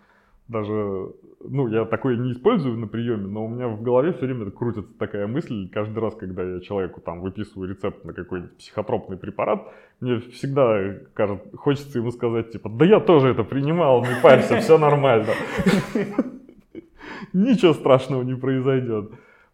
даже, 0.48 1.12
ну, 1.40 1.68
я 1.68 1.84
такое 1.84 2.16
не 2.16 2.32
использую 2.32 2.78
на 2.78 2.86
приеме, 2.86 3.26
но 3.26 3.44
у 3.44 3.48
меня 3.48 3.68
в 3.68 3.82
голове 3.82 4.14
все 4.14 4.24
время 4.24 4.50
крутится 4.52 4.90
такая 4.98 5.26
мысль, 5.26 5.68
каждый 5.68 5.98
раз, 5.98 6.14
когда 6.14 6.42
я 6.42 6.60
человеку 6.60 7.02
там 7.02 7.20
выписываю 7.20 7.68
рецепт 7.68 8.06
на 8.06 8.14
какой-нибудь 8.14 8.56
психотропный 8.56 9.18
препарат, 9.18 9.68
мне 10.00 10.20
всегда 10.20 10.94
кажется, 11.12 11.54
хочется 11.58 11.98
ему 11.98 12.10
сказать, 12.10 12.52
типа, 12.52 12.70
да 12.70 12.86
я 12.86 13.00
тоже 13.00 13.28
это 13.28 13.44
принимал, 13.44 14.00
не 14.00 14.18
парься, 14.22 14.56
все 14.60 14.78
нормально. 14.78 15.34
Ничего 17.32 17.74
страшного 17.74 18.22
не 18.22 18.34
произойдет. 18.34 19.10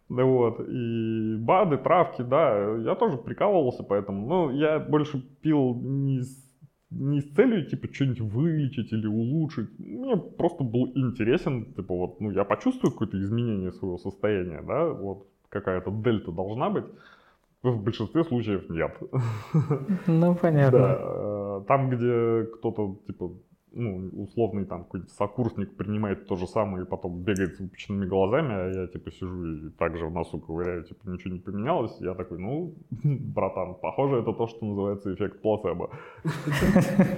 Вот, 0.07 0.59
и 0.59 1.35
БАДы, 1.37 1.77
травки, 1.77 2.21
да, 2.21 2.75
я 2.77 2.93
тоже 2.93 3.17
прикалывался 3.17 3.81
поэтому, 3.81 4.27
но 4.27 4.51
я 4.51 4.79
больше 4.79 5.19
пил 5.41 5.73
не 5.81 6.21
с 6.21 6.45
не 6.91 7.21
с 7.21 7.29
целью, 7.33 7.65
типа, 7.65 7.87
что-нибудь 7.91 8.21
вылечить 8.21 8.93
или 8.93 9.07
улучшить. 9.07 9.69
Мне 9.79 10.15
просто 10.15 10.63
был 10.63 10.91
интересен, 10.95 11.73
типа, 11.73 11.93
вот, 11.93 12.21
ну, 12.21 12.31
я 12.31 12.45
почувствую 12.45 12.91
какое-то 12.91 13.21
изменение 13.21 13.71
своего 13.71 13.97
состояния, 13.97 14.61
да, 14.61 14.87
вот, 14.87 15.27
какая-то 15.49 15.91
дельта 15.91 16.31
должна 16.31 16.69
быть. 16.69 16.85
В 17.63 17.81
большинстве 17.81 18.23
случаев 18.23 18.69
нет. 18.69 18.95
Ну, 20.07 20.35
понятно. 20.35 20.79
Да, 20.79 20.97
э, 20.99 21.61
там, 21.67 21.89
где 21.89 22.45
кто-то, 22.53 22.99
типа, 23.07 23.31
ну, 23.75 24.23
условный 24.23 24.65
там 24.65 24.83
какой-нибудь 24.83 25.11
сокурсник 25.13 25.75
принимает 25.75 26.27
то 26.27 26.35
же 26.35 26.47
самое 26.47 26.83
и 26.83 26.87
потом 26.87 27.21
бегает 27.21 27.55
с 27.55 27.59
выпученными 27.59 28.05
глазами, 28.05 28.53
а 28.53 28.81
я 28.81 28.87
типа 28.87 29.11
сижу 29.11 29.45
и 29.45 29.69
также 29.71 30.07
в 30.07 30.11
носу 30.11 30.39
ковыряю, 30.39 30.83
типа 30.83 31.09
ничего 31.09 31.33
не 31.33 31.39
поменялось, 31.39 31.95
я 31.99 32.13
такой, 32.13 32.39
ну, 32.39 32.75
братан, 33.03 33.75
похоже, 33.75 34.17
это 34.17 34.33
то, 34.33 34.47
что 34.47 34.65
называется 34.65 35.13
эффект 35.13 35.41
плацебо. 35.41 35.89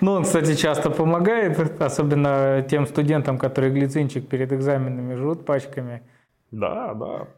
Ну, 0.00 0.12
он, 0.12 0.22
кстати, 0.24 0.54
часто 0.54 0.90
помогает, 0.90 1.80
особенно 1.80 2.64
тем 2.68 2.86
студентам, 2.86 3.38
которые 3.38 3.72
глицинчик 3.72 4.28
перед 4.28 4.52
экзаменами 4.52 5.14
жрут 5.14 5.46
пачками. 5.46 6.02
Да, 6.50 6.94
да, 6.94 7.28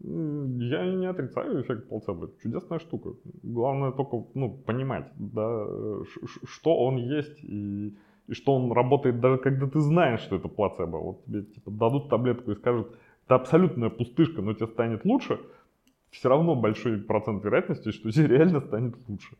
я 0.00 0.86
не 0.94 1.06
отрицаю 1.06 1.62
эффект 1.62 1.88
плацебо. 1.88 2.26
Это 2.26 2.34
чудесная 2.42 2.78
штука. 2.78 3.10
Главное 3.42 3.90
только 3.90 4.24
ну, 4.34 4.50
понимать, 4.50 5.10
да, 5.16 5.66
что 6.44 6.76
он 6.76 6.98
есть 6.98 7.42
и, 7.42 7.96
и 8.28 8.32
что 8.32 8.54
он 8.54 8.72
работает, 8.72 9.20
даже 9.20 9.38
когда 9.38 9.66
ты 9.66 9.80
знаешь, 9.80 10.20
что 10.20 10.36
это 10.36 10.48
плацебо. 10.48 10.98
Вот 10.98 11.24
тебе 11.24 11.42
типа, 11.42 11.70
дадут 11.70 12.08
таблетку 12.08 12.52
и 12.52 12.54
скажут, 12.54 12.96
это 13.26 13.34
абсолютная 13.34 13.90
пустышка, 13.90 14.40
но 14.40 14.54
тебе 14.54 14.68
станет 14.68 15.04
лучше. 15.04 15.40
Все 16.10 16.28
равно 16.28 16.54
большой 16.54 16.98
процент 16.98 17.44
вероятности, 17.44 17.90
что 17.90 18.10
тебе 18.10 18.28
реально 18.28 18.60
станет 18.60 18.94
лучше. 19.08 19.36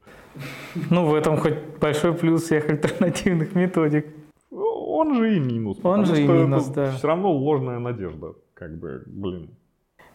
Ну, 0.91 1.07
в 1.07 1.15
этом 1.15 1.37
хоть 1.37 1.79
большой 1.81 2.12
плюс 2.15 2.43
всех 2.43 2.69
альтернативных 2.69 3.55
методик. 3.55 4.07
Он 4.50 5.15
же 5.15 5.37
и 5.37 5.41
минус. 5.41 5.79
Он 5.83 6.05
же 6.05 6.21
и 6.21 6.27
минус, 6.27 6.67
да. 6.67 6.91
Все 6.91 7.07
равно 7.07 7.33
ложная 7.33 7.79
надежда. 7.79 8.35
Как 8.55 8.77
бы, 8.79 9.03
блин, 9.07 9.50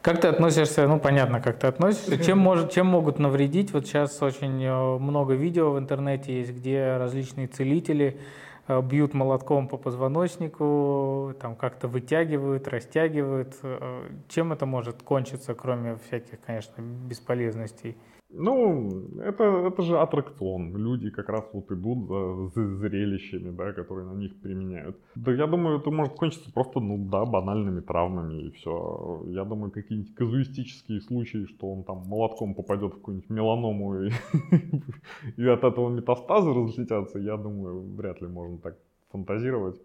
как 0.03 0.19
ты 0.19 0.27
относишься, 0.27 0.85
ну 0.85 0.99
понятно, 0.99 1.39
как 1.39 1.57
ты 1.57 1.67
относишься, 1.67 2.21
чем, 2.21 2.37
может, 2.49 2.71
чем 2.71 2.87
могут 2.87 3.19
навредить? 3.19 3.71
Вот 3.71 3.87
сейчас 3.87 4.21
очень 4.21 4.61
э, 4.61 4.97
много 4.99 5.33
видео 5.33 5.71
в 5.71 5.79
интернете 5.79 6.37
есть, 6.37 6.51
где 6.51 6.97
различные 6.97 7.47
целители 7.47 8.19
э, 8.67 8.81
бьют 8.81 9.13
молотком 9.13 9.69
по 9.69 9.77
позвоночнику, 9.77 11.33
там 11.39 11.55
как-то 11.55 11.87
вытягивают, 11.87 12.67
растягивают. 12.67 13.55
Э, 13.63 14.09
чем 14.27 14.51
это 14.51 14.65
может 14.65 15.01
кончиться, 15.01 15.53
кроме 15.53 15.95
всяких, 16.05 16.41
конечно, 16.45 16.81
бесполезностей? 16.81 17.95
Ну, 18.35 18.89
это, 19.21 19.43
это 19.43 19.81
же 19.83 19.99
аттракцион. 19.99 20.75
Люди 20.75 21.11
как 21.11 21.29
раз 21.29 21.47
вот 21.53 21.71
идут 21.71 22.07
за, 22.07 22.47
за 22.55 22.75
зрелищами, 22.77 23.51
да, 23.51 23.73
которые 23.73 24.07
на 24.07 24.17
них 24.17 24.35
применяют. 24.41 24.97
Да 25.15 25.31
я 25.31 25.45
думаю, 25.45 25.79
это 25.79 25.91
может 25.91 26.15
кончиться 26.15 26.51
просто, 26.51 26.79
ну 26.79 26.97
да, 26.97 27.25
банальными 27.25 27.81
травмами 27.81 28.47
и 28.47 28.51
все. 28.51 29.23
Я 29.27 29.43
думаю, 29.43 29.71
какие-нибудь 29.71 30.15
казуистические 30.15 31.01
случаи, 31.01 31.45
что 31.45 31.71
он 31.71 31.83
там 31.83 32.07
молотком 32.07 32.55
попадет 32.55 32.93
в 32.93 32.95
какую-нибудь 32.95 33.29
меланому 33.29 33.95
и, 35.37 35.47
от 35.47 35.63
этого 35.63 35.89
метастазы 35.89 36.53
разлетятся, 36.53 37.19
я 37.19 37.37
думаю, 37.37 37.81
вряд 37.95 38.19
ли 38.21 38.27
можно 38.27 38.57
так 38.57 38.77
фантазировать. 39.11 39.79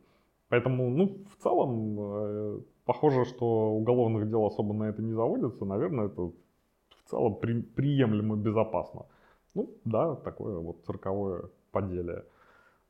Поэтому, 0.49 0.89
ну, 0.89 1.19
в 1.31 1.43
целом, 1.43 1.97
э, 2.01 2.61
похоже, 2.87 3.27
что 3.27 3.73
уголовных 3.73 4.31
дел 4.31 4.47
особо 4.47 4.73
на 4.73 4.85
это 4.85 5.03
не 5.03 5.13
заводится. 5.13 5.67
Наверное, 5.67 6.07
это 6.07 6.33
в 7.09 7.11
целом 7.11 7.37
при, 7.37 7.63
приемлемо 7.63 8.37
безопасно. 8.37 9.07
Ну, 9.55 9.71
да, 9.85 10.15
такое 10.15 10.59
вот 10.59 10.85
цирковое 10.87 11.43
поделие. 11.73 12.25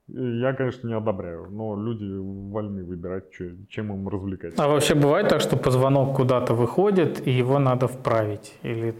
Я, 0.08 0.54
конечно, 0.54 0.88
не 0.88 0.94
одобряю, 0.94 1.48
но 1.50 1.76
люди 1.76 2.06
вольны 2.50 2.82
выбирать, 2.82 3.30
чем 3.68 3.92
им 3.92 4.08
развлекать. 4.08 4.58
А 4.58 4.66
вообще 4.66 4.94
бывает 4.94 5.28
так, 5.28 5.40
что 5.42 5.58
позвонок 5.58 6.16
куда-то 6.16 6.54
выходит, 6.54 7.26
и 7.26 7.30
его 7.30 7.58
надо 7.58 7.88
вправить? 7.88 8.58
Или... 8.62 8.94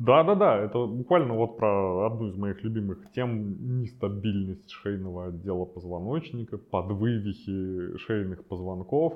Да, 0.00 0.24
да, 0.24 0.34
да. 0.34 0.56
Это 0.56 0.84
буквально 0.84 1.34
вот 1.34 1.58
про 1.58 2.06
одну 2.06 2.26
из 2.28 2.36
моих 2.36 2.64
любимых 2.64 2.98
тем 3.14 3.80
нестабильность 3.80 4.68
шейного 4.70 5.28
отдела 5.28 5.64
позвоночника, 5.64 6.58
подвывихи 6.58 7.96
шейных 7.98 8.44
позвонков. 8.44 9.14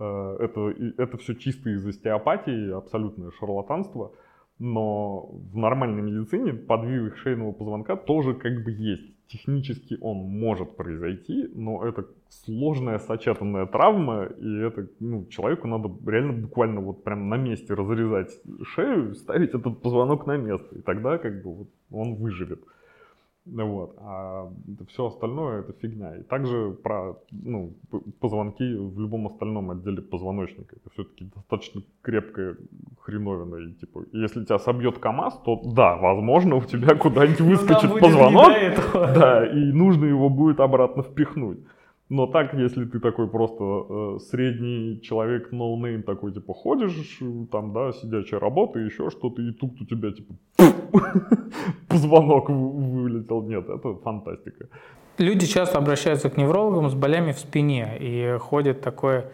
Э, 0.00 0.36
это, 0.40 0.74
это 0.98 1.16
все 1.16 1.34
чисто 1.34 1.70
из 1.70 1.86
остеопатии, 1.86 2.72
абсолютное 2.72 3.30
шарлатанство. 3.38 4.10
Но 4.58 5.26
в 5.52 5.56
нормальной 5.56 6.02
медицине 6.02 6.54
подвиг 6.54 7.16
шейного 7.18 7.52
позвонка 7.52 7.96
тоже 7.96 8.34
как 8.34 8.64
бы 8.64 8.70
есть. 8.70 9.04
Технически 9.26 9.98
он 10.00 10.18
может 10.18 10.76
произойти, 10.76 11.48
но 11.54 11.84
это 11.84 12.06
сложная 12.28 12.98
сочетанная 12.98 13.66
травма, 13.66 14.26
и 14.26 14.58
это, 14.60 14.88
ну, 15.00 15.26
человеку 15.26 15.66
надо 15.66 15.90
реально 16.06 16.32
буквально 16.32 16.80
вот 16.80 17.02
прям 17.02 17.28
на 17.28 17.36
месте 17.36 17.74
разрезать 17.74 18.30
шею, 18.62 19.14
ставить 19.14 19.50
этот 19.50 19.82
позвонок 19.82 20.26
на 20.26 20.36
место, 20.36 20.76
и 20.76 20.80
тогда 20.80 21.18
как 21.18 21.42
бы 21.42 21.54
вот 21.54 21.68
он 21.90 22.14
выживет. 22.14 22.62
Вот. 23.46 23.94
А 23.98 24.52
все 24.88 25.06
остальное 25.06 25.60
это 25.60 25.72
фигня. 25.72 26.16
И 26.16 26.22
также 26.22 26.76
про 26.82 27.16
ну, 27.30 27.74
позвонки 28.20 28.64
в 28.64 29.00
любом 29.00 29.26
остальном 29.26 29.70
отделе 29.70 30.02
позвоночника. 30.02 30.76
Это 30.76 30.90
все-таки 30.90 31.24
достаточно 31.34 31.82
крепкая 32.02 32.56
хреновина. 33.00 33.56
И 33.56 33.72
типа, 33.74 34.04
если 34.12 34.44
тебя 34.44 34.58
собьет 34.58 34.98
КАМАЗ, 34.98 35.40
то 35.44 35.62
да, 35.64 35.96
возможно, 35.96 36.56
у 36.56 36.62
тебя 36.62 36.96
куда-нибудь 36.96 37.40
ну, 37.40 37.46
выскочит 37.46 38.00
позвонок. 38.00 38.52
Да, 38.92 39.46
и 39.46 39.72
нужно 39.72 40.06
его 40.06 40.28
будет 40.28 40.60
обратно 40.60 41.02
впихнуть. 41.02 41.60
Но 42.08 42.26
так, 42.28 42.54
если 42.54 42.84
ты 42.84 43.00
такой 43.00 43.28
просто 43.28 43.64
э, 43.64 44.18
средний 44.30 45.00
человек, 45.02 45.50
no-name, 45.50 46.04
такой, 46.04 46.32
типа, 46.32 46.54
ходишь, 46.54 47.18
там, 47.50 47.72
да, 47.72 47.92
сидячая 47.92 48.38
работа, 48.38 48.78
еще 48.78 49.10
что-то, 49.10 49.42
и 49.42 49.50
тут 49.50 49.80
у 49.80 49.84
тебя, 49.84 50.12
типа, 50.12 50.34
позвонок 51.88 52.48
вылетел. 52.48 53.42
Нет, 53.42 53.68
это 53.68 53.94
фантастика. 53.94 54.68
Люди 55.18 55.46
часто 55.46 55.78
обращаются 55.78 56.30
к 56.30 56.36
неврологам 56.36 56.88
с 56.90 56.94
болями 56.94 57.32
в 57.32 57.38
спине, 57.38 57.96
и 57.98 58.36
ходит 58.38 58.82
такое, 58.82 59.32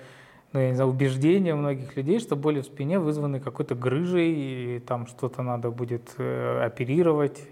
ну, 0.55 0.61
я 0.61 0.69
не 0.71 0.75
знаю, 0.75 0.91
убеждение 0.91 1.55
многих 1.55 1.95
людей, 1.97 2.21
что 2.21 2.37
боли 2.37 2.62
в 2.62 2.64
спине 2.64 2.99
вызваны 2.99 3.38
какой-то 3.38 3.75
грыжей, 3.75 4.33
и 4.76 4.79
там 4.79 5.07
что-то 5.07 5.43
надо 5.43 5.71
будет 5.71 6.14
э, 6.17 6.64
оперировать. 6.64 7.43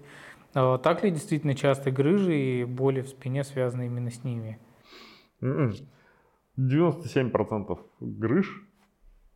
А 0.55 0.79
так 0.79 1.03
ли 1.03 1.11
действительно 1.11 1.53
часто 1.53 1.91
грыжи 1.91 2.35
и 2.35 2.63
боли 2.63 3.01
в 3.01 3.07
спине 3.07 3.43
связаны 3.43 3.85
именно 3.85 4.09
с 4.09 4.23
ними? 4.23 4.57
97% 5.41 7.79
грыж 7.99 8.63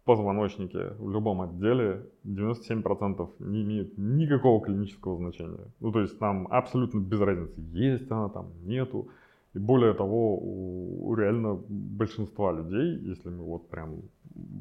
в 0.01 0.05
позвоночнике 0.05 0.93
в 0.99 1.09
любом 1.09 1.41
отделе 1.41 2.05
97% 2.25 3.29
не 3.39 3.63
имеют 3.63 3.97
никакого 3.97 4.63
клинического 4.63 5.17
значения. 5.17 5.65
Ну, 5.79 5.91
то 5.91 6.01
есть 6.01 6.21
нам 6.21 6.47
абсолютно 6.51 6.99
без 6.99 7.19
разницы, 7.19 7.59
есть 7.73 8.11
она 8.11 8.29
там, 8.29 8.51
нету. 8.63 9.09
И 9.55 9.59
более 9.59 9.93
того, 9.93 10.37
у 10.37 11.15
реально 11.15 11.57
большинства 11.69 12.51
людей, 12.51 12.99
если 12.99 13.29
мы 13.29 13.45
вот 13.45 13.69
прям 13.69 14.01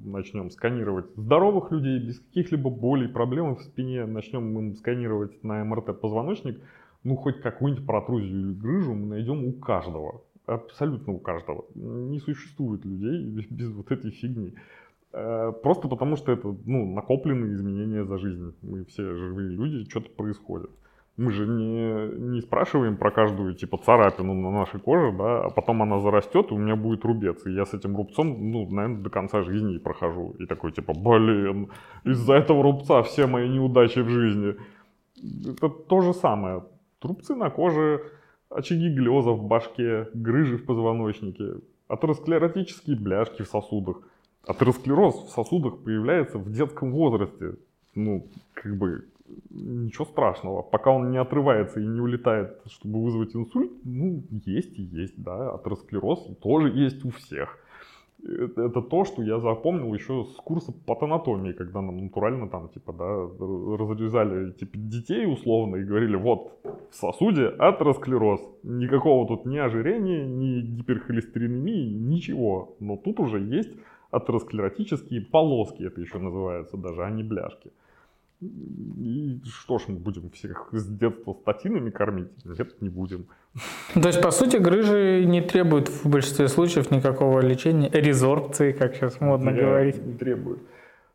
начнем 0.04 0.50
сканировать 0.50 1.06
здоровых 1.16 1.72
людей 1.72 1.98
без 1.98 2.20
каких-либо 2.20 2.70
болей, 2.70 3.08
проблем 3.08 3.56
в 3.56 3.62
спине, 3.62 4.06
начнем 4.06 4.56
им 4.56 4.76
сканировать 4.76 5.42
на 5.42 5.64
МРТ 5.64 6.00
позвоночник, 6.00 6.60
ну 7.02 7.16
хоть 7.16 7.40
какую-нибудь 7.40 7.86
протрузию 7.86 8.40
или 8.40 8.54
грыжу 8.54 8.94
мы 8.94 9.06
найдем 9.06 9.44
у 9.44 9.52
каждого. 9.52 10.22
Абсолютно 10.46 11.14
у 11.14 11.18
каждого. 11.18 11.64
Не 11.74 12.20
существует 12.20 12.84
людей 12.84 13.24
без, 13.50 13.70
вот 13.70 13.90
этой 13.90 14.10
фигни. 14.10 14.54
Э, 15.12 15.52
просто 15.62 15.88
потому 15.88 16.16
что 16.16 16.32
это 16.32 16.54
ну, 16.66 16.92
накопленные 16.92 17.54
изменения 17.54 18.04
за 18.04 18.18
жизнь. 18.18 18.54
Мы 18.62 18.84
все 18.84 19.14
живые 19.14 19.50
люди, 19.50 19.88
что-то 19.88 20.10
происходит. 20.10 20.70
Мы 21.16 21.30
же 21.30 21.46
не, 21.46 22.32
не 22.32 22.40
спрашиваем 22.40 22.96
про 22.96 23.12
каждую 23.12 23.54
типа 23.54 23.78
царапину 23.78 24.34
на 24.34 24.50
нашей 24.50 24.80
коже, 24.80 25.16
да, 25.16 25.44
а 25.44 25.50
потом 25.50 25.80
она 25.80 26.00
зарастет, 26.00 26.50
и 26.50 26.54
у 26.54 26.58
меня 26.58 26.74
будет 26.74 27.04
рубец. 27.04 27.46
И 27.46 27.52
я 27.52 27.64
с 27.64 27.72
этим 27.72 27.96
рубцом, 27.96 28.50
ну, 28.50 28.68
наверное, 28.68 29.02
до 29.02 29.10
конца 29.10 29.42
жизни 29.42 29.76
и 29.76 29.78
прохожу. 29.78 30.34
И 30.40 30.46
такой 30.46 30.72
типа, 30.72 30.92
блин, 30.92 31.70
из-за 32.02 32.34
этого 32.34 32.64
рубца 32.64 33.02
все 33.04 33.28
мои 33.28 33.48
неудачи 33.48 34.00
в 34.00 34.08
жизни. 34.08 34.56
Это 35.46 35.68
то 35.68 36.00
же 36.00 36.12
самое. 36.14 36.64
Рубцы 37.00 37.36
на 37.36 37.48
коже, 37.48 38.02
очаги 38.54 38.88
глеза 38.88 39.32
в 39.32 39.46
башке, 39.46 40.08
грыжи 40.14 40.56
в 40.56 40.64
позвоночнике, 40.64 41.60
атеросклеротические 41.88 42.96
бляшки 42.96 43.42
в 43.42 43.48
сосудах. 43.48 43.96
Атеросклероз 44.46 45.26
в 45.26 45.30
сосудах 45.30 45.78
появляется 45.84 46.38
в 46.38 46.50
детском 46.52 46.92
возрасте. 46.92 47.56
Ну, 47.94 48.26
как 48.54 48.76
бы, 48.76 49.06
ничего 49.50 50.04
страшного. 50.04 50.62
Пока 50.62 50.90
он 50.90 51.10
не 51.10 51.18
отрывается 51.18 51.80
и 51.80 51.86
не 51.86 52.00
улетает, 52.00 52.60
чтобы 52.66 53.02
вызвать 53.02 53.34
инсульт, 53.34 53.72
ну, 53.84 54.22
есть 54.44 54.78
и 54.78 54.82
есть, 54.82 55.20
да. 55.22 55.54
Атеросклероз 55.54 56.36
тоже 56.42 56.68
есть 56.68 57.04
у 57.04 57.10
всех. 57.10 57.58
Это 58.26 58.80
то, 58.80 59.04
что 59.04 59.22
я 59.22 59.38
запомнил 59.38 59.92
еще 59.92 60.24
с 60.24 60.36
курса 60.36 60.72
патанатомии, 60.86 61.52
когда 61.52 61.82
нам 61.82 61.98
натурально 61.98 62.48
там, 62.48 62.68
типа, 62.70 62.92
да, 62.92 63.28
разрезали 63.76 64.52
типа, 64.52 64.78
детей 64.78 65.26
условно 65.26 65.76
и 65.76 65.84
говорили, 65.84 66.16
вот, 66.16 66.58
в 66.90 66.94
сосуде 66.94 67.48
атеросклероз. 67.48 68.40
Никакого 68.62 69.28
тут 69.28 69.44
ни 69.44 69.58
ожирения, 69.58 70.24
ни 70.24 70.62
гиперхолестеринемии, 70.62 71.92
ничего. 71.92 72.76
Но 72.80 72.96
тут 72.96 73.20
уже 73.20 73.40
есть 73.40 73.72
атеросклеротические 74.10 75.20
полоски, 75.20 75.82
это 75.82 76.00
еще 76.00 76.18
называется 76.18 76.78
даже, 76.78 77.04
а 77.04 77.10
не 77.10 77.22
бляшки. 77.22 77.72
И 78.44 79.40
что 79.46 79.78
ж, 79.78 79.84
мы 79.88 79.98
будем 79.98 80.30
всех 80.30 80.68
с 80.72 80.86
детства 80.86 81.34
статинами 81.34 81.90
кормить? 81.90 82.30
Нет, 82.44 82.80
не 82.80 82.88
будем. 82.88 83.26
То 83.94 84.08
есть, 84.08 84.22
по 84.22 84.30
сути, 84.30 84.56
грыжи 84.56 85.24
не 85.26 85.40
требуют 85.40 85.88
в 85.88 86.08
большинстве 86.08 86.48
случаев 86.48 86.90
никакого 86.90 87.40
лечения, 87.40 87.88
резорбции, 87.92 88.72
как 88.72 88.94
сейчас 88.94 89.20
модно 89.20 89.50
не, 89.50 89.60
говорить. 89.60 90.04
Не 90.04 90.14
требует. 90.14 90.58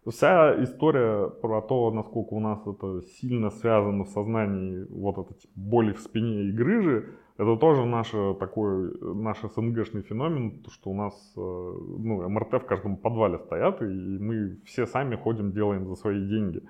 Вся 0.08 0.64
история 0.64 1.30
про 1.30 1.62
то, 1.62 1.92
насколько 1.92 2.34
у 2.34 2.40
нас 2.40 2.60
это 2.66 3.02
сильно 3.20 3.50
связано 3.52 4.06
в 4.06 4.10
сознании, 4.10 4.86
вот 4.90 5.18
это 5.18 5.34
типа, 5.40 5.54
боли 5.56 5.94
в 5.94 6.00
спине 6.00 6.46
и 6.46 6.52
грыжи, 6.52 7.10
это 7.38 7.56
тоже 7.56 7.86
наш 7.86 8.10
такой, 8.40 8.92
наш 9.02 9.38
СНГшный 9.42 10.02
феномен, 10.02 10.60
то, 10.60 10.72
что 10.72 10.90
у 10.90 10.94
нас 10.94 11.14
э, 11.38 11.40
ну, 11.40 12.28
МРТ 12.28 12.62
в 12.62 12.66
каждом 12.66 12.98
подвале 12.98 13.40
стоят, 13.40 13.82
и 13.82 13.86
мы 13.86 14.58
все 14.66 14.86
сами 14.86 15.16
ходим, 15.16 15.52
делаем 15.52 15.88
за 15.88 15.96
свои 15.96 16.28
деньги. 16.28 16.62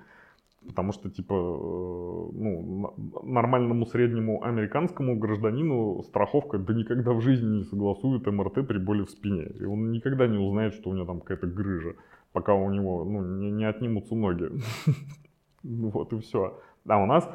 Потому 0.66 0.92
что, 0.92 1.10
типа, 1.10 1.32
э, 1.32 2.30
ну, 2.32 2.94
нормальному 3.22 3.86
среднему 3.86 4.42
американскому 4.44 5.18
гражданину 5.18 6.02
страховка 6.02 6.58
да 6.58 6.74
никогда 6.74 7.12
в 7.12 7.20
жизни 7.22 7.58
не 7.58 7.64
согласует 7.64 8.26
МРТ 8.26 8.66
при 8.66 8.78
боли 8.78 9.02
в 9.02 9.10
спине. 9.10 9.46
И 9.58 9.64
он 9.64 9.90
никогда 9.90 10.26
не 10.26 10.36
узнает, 10.36 10.74
что 10.74 10.90
у 10.90 10.94
него 10.94 11.06
там 11.06 11.20
какая-то 11.20 11.46
грыжа, 11.46 11.94
пока 12.32 12.54
у 12.54 12.70
него 12.70 13.04
ну, 13.04 13.24
не, 13.38 13.50
не 13.50 13.64
отнимутся 13.64 14.14
ноги. 14.14 14.50
Вот 15.62 16.12
и 16.14 16.18
все. 16.20 16.58
А 16.88 17.02
у 17.02 17.06
нас 17.06 17.28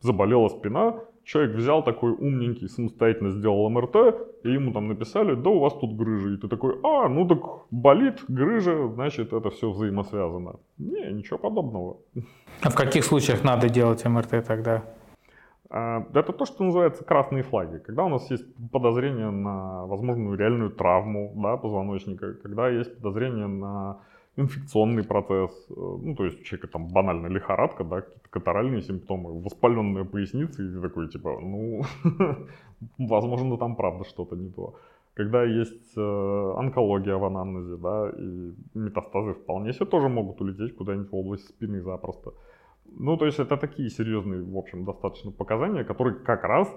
заболела 0.00 0.48
спина, 0.48 1.00
человек 1.24 1.56
взял 1.56 1.84
такой 1.84 2.12
умненький, 2.12 2.68
самостоятельно 2.68 3.30
сделал 3.30 3.68
МРТ, 3.68 3.96
и 4.42 4.50
ему 4.50 4.72
там 4.72 4.88
написали, 4.88 5.34
да 5.34 5.50
у 5.50 5.58
вас 5.58 5.74
тут 5.74 5.96
грыжа. 5.96 6.30
И 6.30 6.36
ты 6.36 6.48
такой, 6.48 6.78
а, 6.82 7.08
ну 7.08 7.26
так 7.28 7.38
болит, 7.70 8.24
грыжа, 8.28 8.88
значит 8.88 9.32
это 9.32 9.50
все 9.50 9.70
взаимосвязано. 9.70 10.56
Не, 10.78 11.12
ничего 11.12 11.38
подобного. 11.38 11.98
А 12.62 12.70
в 12.70 12.74
каких 12.74 13.04
случаях 13.04 13.44
надо 13.44 13.68
делать 13.68 14.04
МРТ 14.04 14.44
тогда? 14.46 14.84
А, 15.70 16.04
это 16.14 16.32
то, 16.32 16.44
что 16.46 16.64
называется 16.64 17.04
красные 17.04 17.42
флаги. 17.42 17.78
Когда 17.78 18.04
у 18.04 18.08
нас 18.08 18.30
есть 18.30 18.44
подозрение 18.72 19.30
на 19.30 19.86
возможную 19.86 20.36
реальную 20.36 20.70
травму 20.70 21.32
да, 21.36 21.56
позвоночника, 21.56 22.34
когда 22.34 22.68
есть 22.68 22.96
подозрение 22.96 23.46
на 23.46 23.98
инфекционный 24.36 25.04
процесс, 25.04 25.50
э, 25.70 25.74
ну, 25.76 26.14
то 26.14 26.24
есть 26.24 26.40
у 26.40 26.44
человека 26.44 26.68
там 26.68 26.88
банально 26.88 27.26
лихорадка, 27.26 27.84
да, 27.84 28.00
какие-то 28.00 28.28
катаральные 28.30 28.82
симптомы, 28.82 29.40
воспаленная 29.42 30.04
поясница, 30.04 30.62
и 30.62 30.80
такой, 30.80 31.08
типа, 31.08 31.38
ну, 31.40 31.82
возможно, 32.98 33.56
там 33.56 33.76
правда 33.76 34.04
что-то 34.04 34.36
не 34.36 34.50
то. 34.50 34.74
Когда 35.14 35.42
есть 35.42 35.96
э, 35.96 36.54
онкология 36.56 37.16
в 37.16 37.24
анамнезе, 37.24 37.76
да, 37.76 38.10
и 38.16 38.52
метастазы 38.74 39.32
вполне 39.32 39.72
себе 39.72 39.86
тоже 39.86 40.08
могут 40.08 40.40
улететь 40.40 40.76
куда-нибудь 40.76 41.10
в 41.10 41.16
область 41.16 41.48
спины 41.48 41.82
запросто. 41.82 42.32
Ну, 42.86 43.16
то 43.16 43.26
есть 43.26 43.38
это 43.38 43.56
такие 43.56 43.90
серьезные, 43.90 44.42
в 44.42 44.56
общем, 44.56 44.84
достаточно 44.84 45.30
показания, 45.30 45.84
которые 45.84 46.16
как 46.16 46.44
раз 46.44 46.68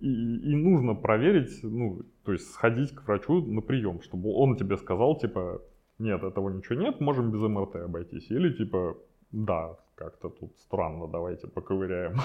и, 0.00 0.52
и 0.52 0.56
нужно 0.56 0.94
проверить, 0.94 1.62
ну, 1.62 2.02
то 2.24 2.32
есть 2.32 2.50
сходить 2.52 2.94
к 2.94 3.06
врачу 3.06 3.44
на 3.46 3.60
прием, 3.60 4.00
чтобы 4.02 4.32
он 4.34 4.56
тебе 4.56 4.76
сказал, 4.76 5.18
типа, 5.18 5.60
нет, 6.02 6.22
этого 6.22 6.50
ничего 6.50 6.80
нет, 6.80 7.00
можем 7.00 7.30
без 7.30 7.40
МРТ 7.40 7.76
обойтись. 7.76 8.30
Или 8.30 8.52
типа, 8.52 8.96
да, 9.30 9.76
как-то 9.94 10.28
тут 10.28 10.58
странно, 10.58 11.06
давайте 11.06 11.46
поковыряем. 11.46 12.16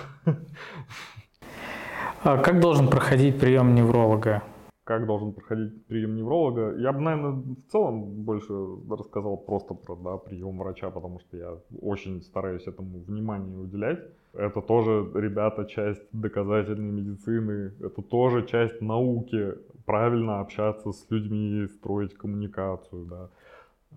А 2.23 2.37
как 2.37 2.59
должен 2.59 2.87
проходить 2.89 3.39
прием 3.39 3.75
невролога? 3.75 4.41
Как 4.83 5.05
должен 5.05 5.33
проходить 5.33 5.85
прием 5.85 6.15
невролога? 6.15 6.75
Я 6.77 6.93
бы, 6.93 7.01
наверное, 7.01 7.31
в 7.31 7.71
целом 7.71 8.23
больше 8.23 8.53
рассказал 8.89 9.37
просто 9.37 9.73
про 9.73 9.95
да, 9.95 10.17
прием 10.17 10.57
врача, 10.57 10.89
потому 10.89 11.19
что 11.19 11.37
я 11.37 11.57
очень 11.81 12.21
стараюсь 12.21 12.67
этому 12.67 12.99
внимание 12.99 13.57
уделять. 13.57 13.99
Это 14.33 14.61
тоже, 14.61 15.11
ребята, 15.13 15.65
часть 15.65 16.07
доказательной 16.11 16.91
медицины, 16.91 17.73
это 17.81 18.01
тоже 18.01 18.45
часть 18.45 18.81
науки. 18.81 19.55
Правильно 19.85 20.39
общаться 20.39 20.91
с 20.91 21.05
людьми, 21.09 21.67
строить 21.67 22.13
коммуникацию, 22.13 23.05
да. 23.05 23.29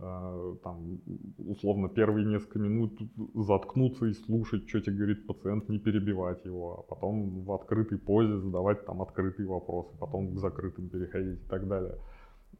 А, 0.02 0.56
там, 0.62 0.98
условно, 1.38 1.88
первые 1.88 2.26
несколько 2.26 2.58
минут 2.58 2.98
заткнуться 3.34 4.06
и 4.06 4.14
слушать, 4.14 4.68
что 4.68 4.80
тебе 4.80 4.96
говорит 4.96 5.26
пациент, 5.26 5.68
не 5.68 5.78
перебивать 5.78 6.44
его, 6.44 6.78
а 6.78 6.82
потом 6.82 7.44
в 7.44 7.52
открытой 7.52 7.98
позе 7.98 8.38
задавать 8.38 8.84
там 8.86 9.02
открытые 9.02 9.46
вопросы, 9.46 9.90
потом 9.98 10.34
к 10.34 10.38
закрытым 10.38 10.88
переходить 10.88 11.40
и 11.40 11.48
так 11.48 11.68
далее. 11.68 11.98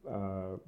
А, 0.05 0.59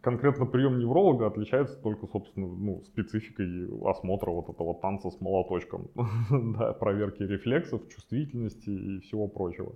конкретно 0.00 0.46
прием 0.46 0.78
невролога 0.78 1.26
отличается 1.26 1.76
только, 1.82 2.06
собственно, 2.06 2.46
ну, 2.46 2.82
спецификой 2.86 3.68
осмотра 3.90 4.30
вот 4.30 4.48
этого 4.48 4.74
танца 4.80 5.10
с 5.10 5.20
молоточком, 5.20 5.88
проверки 6.80 7.22
рефлексов, 7.22 7.88
чувствительности 7.88 8.70
и 8.70 9.00
всего 9.00 9.28
прочего. 9.28 9.74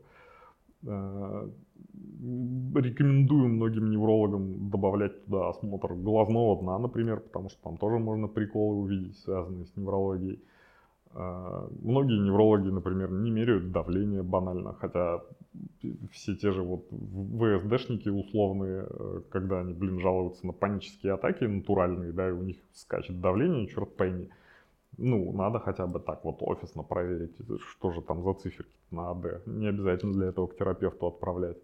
Рекомендую 2.74 3.48
многим 3.48 3.90
неврологам 3.90 4.68
добавлять 4.70 5.24
туда 5.24 5.50
осмотр 5.50 5.94
глазного 5.94 6.60
дна, 6.60 6.78
например, 6.78 7.20
потому 7.20 7.50
что 7.50 7.62
там 7.62 7.76
тоже 7.76 7.98
можно 7.98 8.26
приколы 8.26 8.76
увидеть, 8.76 9.18
связанные 9.18 9.66
с 9.66 9.76
неврологией. 9.76 10.40
А, 11.18 11.68
многие 11.82 12.18
неврологи, 12.18 12.68
например, 12.68 13.10
не 13.10 13.30
меряют 13.30 13.72
давление 13.72 14.22
банально, 14.22 14.74
хотя 14.74 15.22
все 16.10 16.34
те 16.36 16.50
же 16.50 16.62
вот 16.62 16.86
ВСДшники 16.90 18.10
условные, 18.10 18.86
э, 18.88 19.20
когда 19.30 19.60
они, 19.60 19.72
блин, 19.72 20.00
жалуются 20.00 20.46
на 20.46 20.52
панические 20.52 21.14
атаки 21.14 21.44
натуральные, 21.44 22.12
да, 22.12 22.28
и 22.28 22.32
у 22.32 22.42
них 22.42 22.56
скачет 22.74 23.20
давление, 23.20 23.66
черт 23.68 23.96
пойми. 23.96 24.28
Ну, 24.98 25.32
надо 25.32 25.58
хотя 25.58 25.86
бы 25.86 26.00
так 26.00 26.24
вот 26.24 26.36
офисно 26.40 26.82
проверить, 26.82 27.36
что 27.70 27.92
же 27.92 28.02
там 28.02 28.22
за 28.22 28.34
циферки 28.34 28.76
на 28.90 29.10
АД. 29.10 29.46
Не 29.46 29.68
обязательно 29.68 30.12
для 30.12 30.26
этого 30.26 30.46
к 30.46 30.56
терапевту 30.56 31.06
отправлять. 31.06 31.58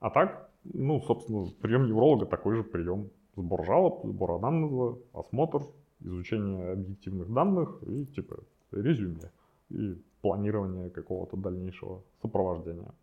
А 0.00 0.10
так, 0.10 0.50
ну, 0.64 1.00
собственно, 1.00 1.46
прием 1.60 1.86
невролога 1.86 2.26
такой 2.26 2.56
же 2.56 2.62
прием. 2.62 3.10
Сбор 3.36 3.64
жалоб, 3.64 4.00
сбор 4.04 4.32
анамнеза, 4.32 4.98
осмотр, 5.12 5.60
изучение 6.00 6.72
объективных 6.72 7.32
данных 7.32 7.82
и, 7.86 8.06
типа, 8.06 8.36
резюме 8.72 9.30
и 9.70 9.96
планирование 10.22 10.90
какого-то 10.90 11.36
дальнейшего 11.36 12.02
сопровождения. 12.22 12.94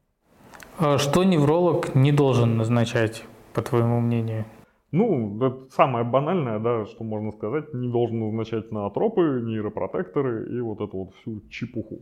А 0.78 0.98
что 0.98 1.24
невролог 1.24 1.96
не 1.96 2.12
должен 2.12 2.58
назначать, 2.58 3.26
по 3.54 3.62
твоему 3.62 4.00
мнению? 4.00 4.46
Ну, 4.92 5.38
это 5.44 5.68
самое 5.72 6.06
банальное, 6.06 6.60
да, 6.60 6.86
что 6.86 7.04
можно 7.04 7.32
сказать, 7.32 7.74
не 7.74 7.90
должен 7.92 8.20
назначать 8.20 8.72
наотропы, 8.72 9.42
нейропротекторы 9.44 10.56
и 10.56 10.62
вот 10.62 10.82
эту 10.82 10.98
вот 10.98 11.16
всю 11.16 11.42
чепуху. 11.50 12.02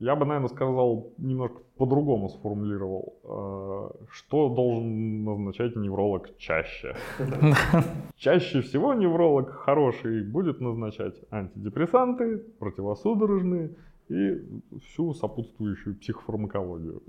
Я 0.00 0.16
бы, 0.16 0.24
наверное, 0.24 0.48
сказал, 0.48 1.12
немножко 1.18 1.60
по-другому 1.76 2.30
сформулировал. 2.30 3.14
Э, 3.22 4.06
что 4.10 4.48
должен 4.48 5.24
назначать 5.24 5.76
невролог 5.76 6.36
чаще? 6.38 6.96
Чаще 8.16 8.62
всего 8.62 8.94
невролог 8.94 9.50
хороший 9.50 10.24
будет 10.24 10.60
назначать 10.60 11.20
антидепрессанты, 11.30 12.38
противосудорожные 12.58 13.76
и 14.08 14.42
всю 14.86 15.12
сопутствующую 15.12 15.96
психофармакологию. 15.96 17.02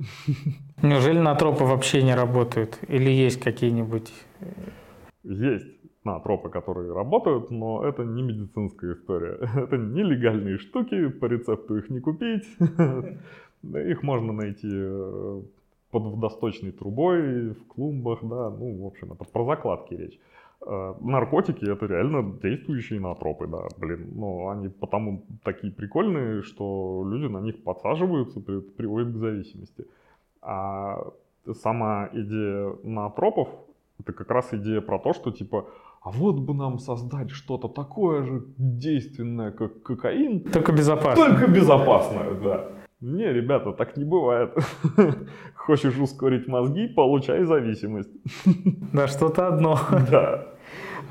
Неужели 0.83 1.17
натропы 1.17 1.63
вообще 1.63 2.03
не 2.03 2.13
работают? 2.13 2.77
Или 2.89 3.09
есть 3.09 3.39
какие-нибудь... 3.39 4.11
Есть 5.23 5.80
натропы, 6.03 6.49
которые 6.49 6.93
работают, 6.93 7.51
но 7.51 7.85
это 7.85 8.03
не 8.03 8.23
медицинская 8.23 8.93
история. 8.93 9.37
Это 9.55 9.77
нелегальные 9.77 10.57
штуки, 10.57 11.09
по 11.09 11.25
рецепту 11.25 11.77
их 11.77 11.89
не 11.89 11.99
купить. 11.99 12.45
Их 13.63 14.01
можно 14.01 14.33
найти 14.33 14.69
э, 14.71 15.41
под 15.91 16.03
водосточной 16.03 16.71
трубой, 16.71 17.49
в 17.49 17.67
клумбах, 17.67 18.19
да, 18.23 18.49
ну, 18.49 18.83
в 18.83 18.87
общем, 18.87 19.13
это 19.13 19.23
про 19.23 19.45
закладки 19.45 19.93
речь. 19.93 20.19
Э, 20.65 20.95
наркотики 20.99 21.69
это 21.69 21.85
реально 21.85 22.39
действующие 22.41 22.99
натропы, 22.99 23.45
да, 23.45 23.67
блин. 23.77 24.09
Но 24.15 24.49
они 24.49 24.69
потому 24.69 25.21
такие 25.43 25.71
прикольные, 25.71 26.41
что 26.41 27.07
люди 27.07 27.31
на 27.31 27.37
них 27.37 27.63
подсаживаются, 27.63 28.39
это 28.39 28.61
приводит 28.61 29.13
к 29.13 29.17
зависимости. 29.17 29.85
А 30.41 31.05
сама 31.53 32.09
идея 32.13 32.73
натропов 32.81 33.49
это 34.01 34.13
как 34.13 34.31
раз 34.31 34.53
идея 34.53 34.81
про 34.81 34.99
то, 34.99 35.13
что 35.13 35.31
типа, 35.31 35.67
а 36.01 36.09
вот 36.09 36.39
бы 36.39 36.55
нам 36.55 36.79
создать 36.79 37.29
что-то 37.29 37.67
такое 37.67 38.23
же 38.23 38.43
действенное, 38.57 39.51
как 39.51 39.83
кокаин. 39.83 40.43
Только 40.51 40.71
безопасно. 40.71 41.25
Только 41.25 41.47
безопасное, 41.47 42.31
да. 42.43 42.67
Не, 43.01 43.31
ребята, 43.31 43.71
так 43.71 43.97
не 43.97 44.03
бывает. 44.03 44.51
Хочешь 45.55 45.97
ускорить 45.97 46.47
мозги, 46.47 46.87
получай 46.87 47.43
зависимость. 47.43 48.09
Да, 48.93 49.07
что-то 49.07 49.47
одно. 49.47 49.79
Да. 50.09 50.47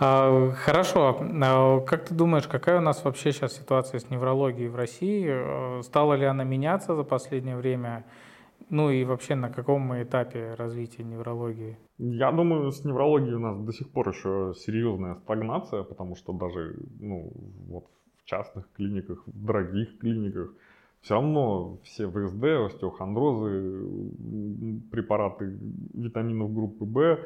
А, 0.01 0.51
хорошо. 0.53 1.21
А 1.43 1.81
как 1.81 2.05
ты 2.07 2.15
думаешь, 2.15 2.47
какая 2.49 2.79
у 2.79 2.83
нас 2.83 3.05
вообще 3.05 3.33
сейчас 3.33 3.57
ситуация 3.57 4.01
с 4.01 4.11
неврологией 4.11 4.69
в 4.69 4.77
России? 4.77 5.29
А, 5.31 5.81
стала 5.83 6.15
ли 6.15 6.25
она 6.25 6.43
меняться 6.45 6.97
за 6.97 7.05
последнее 7.05 7.57
время? 7.57 8.05
Ну 8.69 8.91
и 8.91 9.05
вообще 9.05 9.35
на 9.35 9.51
каком 9.51 9.83
мы 9.83 10.03
этапе 10.03 10.55
развития 10.55 11.05
неврологии? 11.05 11.77
Я 11.99 12.33
думаю, 12.33 12.71
с 12.71 12.85
неврологией 12.85 13.35
у 13.35 13.41
нас 13.41 13.59
до 13.59 13.73
сих 13.73 13.91
пор 13.91 14.09
еще 14.11 14.55
серьезная 14.57 15.15
стагнация, 15.17 15.83
потому 15.83 16.17
что 16.17 16.33
даже 16.33 16.77
ну, 17.01 17.33
вот 17.69 17.87
в 18.19 18.25
частных 18.25 18.71
клиниках, 18.73 19.23
в 19.27 19.45
дорогих 19.45 19.99
клиниках, 19.99 20.53
все 21.01 21.15
равно 21.15 21.79
все 21.83 22.09
ВСД, 22.09 22.45
остеохондрозы, 22.67 23.83
препараты 24.91 25.59
витаминов 25.95 26.53
группы 26.53 26.85
В 26.85 27.19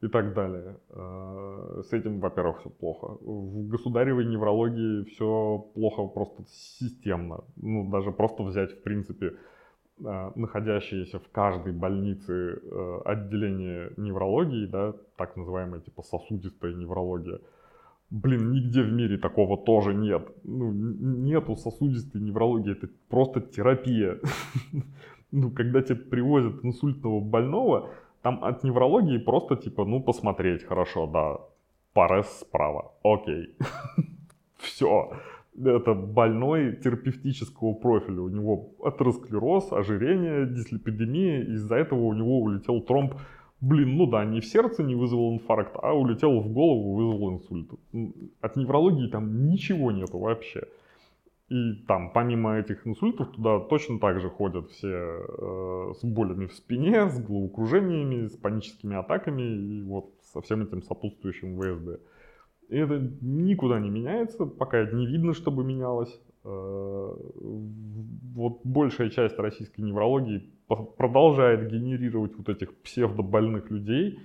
и 0.00 0.08
так 0.08 0.34
далее. 0.34 0.76
Э, 0.90 1.82
с 1.84 1.92
этим, 1.92 2.20
во-первых, 2.20 2.60
все 2.60 2.70
плохо. 2.70 3.18
В 3.20 3.68
государевой 3.68 4.24
неврологии 4.24 5.04
все 5.04 5.58
плохо 5.74 6.06
просто 6.06 6.44
системно. 6.48 7.44
Ну, 7.56 7.90
даже 7.90 8.12
просто 8.12 8.44
взять, 8.44 8.72
в 8.72 8.82
принципе, 8.82 9.32
находящиеся 10.00 11.18
в 11.18 11.28
каждой 11.30 11.72
больнице 11.72 12.60
э, 12.62 13.00
отделение 13.04 13.92
неврологии, 13.96 14.66
да, 14.66 14.94
так 15.16 15.36
называемая 15.36 15.80
типа 15.80 16.02
сосудистая 16.02 16.74
неврология, 16.74 17.38
Блин, 18.10 18.52
нигде 18.52 18.82
в 18.82 18.90
мире 18.90 19.18
такого 19.18 19.58
тоже 19.58 19.92
нет. 19.92 20.30
Ну, 20.42 20.72
нету 20.72 21.56
сосудистой 21.56 22.22
неврологии, 22.22 22.72
это 22.72 22.88
просто 23.08 23.40
терапия. 23.40 24.18
Ну, 25.30 25.50
когда 25.50 25.82
тебе 25.82 25.96
привозят 25.96 26.64
инсультного 26.64 27.20
больного, 27.20 27.90
там 28.22 28.42
от 28.42 28.64
неврологии 28.64 29.18
просто 29.18 29.56
типа, 29.56 29.84
ну, 29.84 30.00
посмотреть 30.00 30.64
хорошо, 30.64 31.06
да, 31.06 31.36
парез 31.92 32.26
справа, 32.40 32.94
окей. 33.02 33.54
Все. 34.56 35.12
Это 35.56 35.94
больной 35.94 36.76
терапевтического 36.76 37.74
профиля. 37.74 38.20
У 38.20 38.28
него 38.28 38.74
атеросклероз, 38.84 39.72
ожирение, 39.72 40.46
дислепидемия. 40.46 41.42
Из-за 41.42 41.76
этого 41.76 42.04
у 42.04 42.14
него 42.14 42.40
улетел 42.40 42.80
тромб 42.80 43.14
блин, 43.60 43.96
ну 43.96 44.06
да, 44.06 44.24
не 44.24 44.40
в 44.40 44.46
сердце 44.46 44.82
не 44.82 44.94
вызвал 44.94 45.34
инфаркт, 45.34 45.76
а 45.82 45.92
улетел 45.92 46.40
в 46.40 46.52
голову, 46.52 46.94
вызвал 46.94 47.34
инсульт. 47.34 47.70
От 48.40 48.56
неврологии 48.56 49.08
там 49.08 49.48
ничего 49.48 49.90
нету 49.90 50.18
вообще. 50.18 50.62
И 51.48 51.74
там, 51.86 52.12
помимо 52.12 52.58
этих 52.58 52.86
инсультов, 52.86 53.32
туда 53.32 53.58
точно 53.60 53.98
так 53.98 54.20
же 54.20 54.28
ходят 54.28 54.70
все 54.70 54.88
э, 54.88 55.92
с 55.98 56.04
болями 56.04 56.46
в 56.46 56.52
спине, 56.52 57.08
с 57.08 57.18
головокружениями, 57.18 58.26
с 58.26 58.36
паническими 58.36 58.96
атаками 58.96 59.42
и 59.42 59.82
вот 59.82 60.12
со 60.20 60.42
всем 60.42 60.62
этим 60.62 60.82
сопутствующим 60.82 61.58
ВСД. 61.58 62.02
И 62.68 62.76
это 62.76 62.98
никуда 63.22 63.80
не 63.80 63.88
меняется, 63.88 64.44
пока 64.44 64.84
не 64.90 65.06
видно, 65.06 65.32
чтобы 65.32 65.64
менялось. 65.64 66.20
Э, 66.44 67.14
вот 68.34 68.60
большая 68.64 69.10
часть 69.10 69.38
российской 69.38 69.80
неврологии 69.80 70.50
продолжает 70.68 71.70
генерировать 71.70 72.36
вот 72.36 72.48
этих 72.48 72.76
псевдобольных 72.82 73.70
людей, 73.70 74.18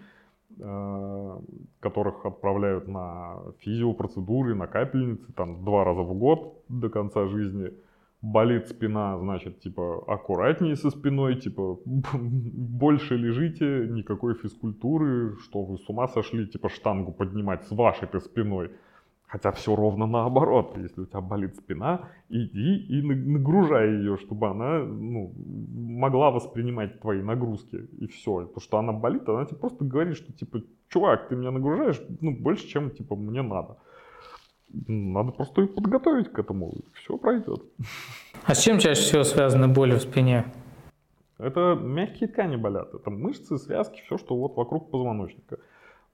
э, 0.59 1.39
которых 1.79 2.25
отправляют 2.25 2.87
на 2.87 3.39
физиопроцедуры, 3.59 4.55
на 4.55 4.67
капельницы, 4.67 5.31
там 5.33 5.63
два 5.63 5.85
раза 5.85 6.01
в 6.01 6.13
год 6.13 6.63
до 6.67 6.89
конца 6.89 7.27
жизни. 7.27 7.71
Болит 8.23 8.69
спина, 8.69 9.19
значит, 9.19 9.59
типа, 9.59 10.05
аккуратнее 10.07 10.77
со 10.77 10.89
спиной, 10.89 11.35
типа, 11.35 11.77
больше 11.85 13.17
лежите, 13.17 13.87
никакой 13.89 14.35
физкультуры, 14.35 15.35
что 15.43 15.61
вы 15.63 15.77
с 15.77 15.89
ума 15.89 16.07
сошли, 16.07 16.47
типа, 16.47 16.69
штангу 16.69 17.11
поднимать 17.11 17.65
с 17.65 17.71
вашей-то 17.71 18.21
спиной. 18.21 18.71
Хотя 19.27 19.51
все 19.51 19.75
ровно 19.75 20.05
наоборот. 20.07 20.77
Если 20.77 21.01
у 21.01 21.05
тебя 21.05 21.19
болит 21.19 21.57
спина, 21.57 22.07
иди 22.29 22.77
и 22.77 23.01
нагружай 23.01 23.89
ее, 23.89 24.15
чтобы 24.15 24.47
она 24.47 24.79
ну, 24.85 25.33
могла 25.75 26.31
воспринимать 26.31 27.01
твои 27.01 27.21
нагрузки. 27.21 27.87
И 27.99 28.07
все. 28.07 28.45
То, 28.45 28.61
что 28.61 28.77
она 28.77 28.93
болит, 28.93 29.27
она 29.27 29.45
тебе 29.45 29.57
просто 29.57 29.83
говорит, 29.83 30.15
что 30.15 30.31
типа, 30.31 30.61
чувак, 30.87 31.27
ты 31.27 31.35
меня 31.35 31.51
нагружаешь 31.51 31.99
ну, 32.21 32.31
больше, 32.31 32.67
чем 32.67 32.91
типа 32.91 33.15
мне 33.15 33.41
надо. 33.41 33.77
Надо 34.87 35.31
просто 35.31 35.61
ее 35.61 35.67
подготовить 35.67 36.31
к 36.31 36.39
этому, 36.39 36.71
и 36.71 36.81
все 36.93 37.17
пройдет. 37.17 37.63
А 38.45 38.55
с 38.55 38.63
чем 38.63 38.79
чаще 38.79 39.01
всего 39.01 39.23
связаны 39.23 39.67
боли 39.67 39.95
в 39.95 40.01
спине? 40.01 40.45
Это 41.37 41.77
мягкие 41.79 42.29
ткани 42.29 42.55
болят. 42.55 42.93
Это 42.93 43.09
мышцы, 43.09 43.57
связки, 43.57 44.01
все, 44.05 44.17
что 44.17 44.35
вот 44.35 44.55
вокруг 44.55 44.89
позвоночника. 44.89 45.59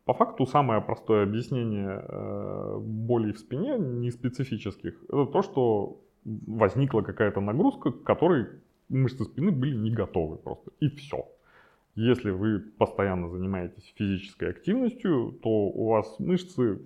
По 0.06 0.14
факту 0.14 0.46
самое 0.46 0.82
простое 0.82 1.24
объяснение 1.24 2.04
э, 2.08 2.80
болей 2.80 3.34
в 3.34 3.40
спине, 3.40 3.78
не 3.78 4.12
специфических, 4.12 4.96
это 5.08 5.26
то, 5.26 5.42
что 5.44 6.02
возникла 6.26 7.02
какая-то 7.02 7.42
нагрузка, 7.42 7.92
к 7.92 8.04
которой 8.04 8.48
мышцы 8.90 9.24
спины 9.24 9.52
были 9.52 9.76
не 9.76 9.92
готовы 9.92 10.38
просто. 10.38 10.72
И 10.80 10.90
все. 10.90 11.28
Если 11.96 12.30
вы 12.30 12.60
постоянно 12.60 13.30
занимаетесь 13.30 13.94
физической 13.98 14.52
активностью, 14.52 15.38
то 15.44 15.50
у 15.50 15.90
вас 15.90 16.20
мышцы 16.20 16.80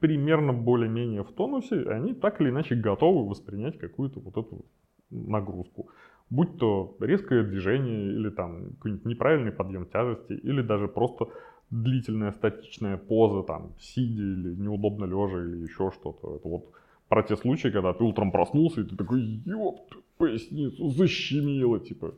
примерно 0.00 0.52
более-менее 0.52 1.22
в 1.22 1.32
тонусе, 1.32 1.82
и 1.82 1.88
они 1.88 2.14
так 2.14 2.40
или 2.40 2.50
иначе 2.50 2.74
готовы 2.74 3.28
воспринять 3.28 3.78
какую-то 3.78 4.20
вот 4.20 4.36
эту 4.36 4.64
нагрузку. 5.10 5.88
Будь 6.28 6.58
то 6.58 6.96
резкое 7.00 7.42
движение, 7.42 8.12
или 8.12 8.28
там 8.30 8.70
какой-нибудь 8.76 9.06
неправильный 9.06 9.52
подъем 9.52 9.86
тяжести, 9.86 10.34
или 10.34 10.62
даже 10.62 10.88
просто 10.88 11.28
длительная 11.70 12.32
статичная 12.32 12.96
поза, 12.96 13.42
там, 13.42 13.72
сидя 13.78 14.22
или 14.22 14.54
неудобно 14.54 15.04
лежа 15.04 15.42
или 15.42 15.62
еще 15.62 15.90
что-то. 15.92 16.36
Это 16.36 16.48
вот 16.48 16.72
про 17.08 17.22
те 17.22 17.36
случаи, 17.36 17.68
когда 17.68 17.92
ты 17.92 18.04
утром 18.04 18.30
проснулся 18.30 18.80
и 18.80 18.84
ты 18.84 18.96
такой, 18.96 19.22
ёпт, 19.44 19.96
поясницу 20.18 20.88
защемило, 20.90 21.80
типа. 21.80 22.14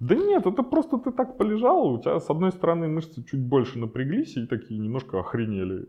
Да 0.00 0.14
нет, 0.14 0.46
это 0.46 0.62
просто 0.62 0.98
ты 0.98 1.12
так 1.12 1.36
полежал, 1.36 1.94
у 1.94 1.98
тебя 1.98 2.18
с 2.18 2.28
одной 2.28 2.52
стороны 2.52 2.88
мышцы 2.88 3.22
чуть 3.24 3.40
больше 3.40 3.78
напряглись 3.78 4.36
и 4.36 4.46
такие 4.46 4.80
немножко 4.80 5.20
охренели. 5.20 5.86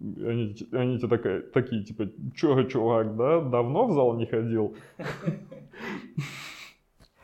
Они, 0.00 0.56
они 0.72 0.98
тебе 0.98 1.08
такая, 1.08 1.40
такие, 1.40 1.84
типа, 1.84 2.08
чё, 2.34 2.62
чувак, 2.64 3.16
да, 3.16 3.40
давно 3.40 3.86
в 3.86 3.92
зал 3.92 4.16
не 4.16 4.26
ходил? 4.26 4.76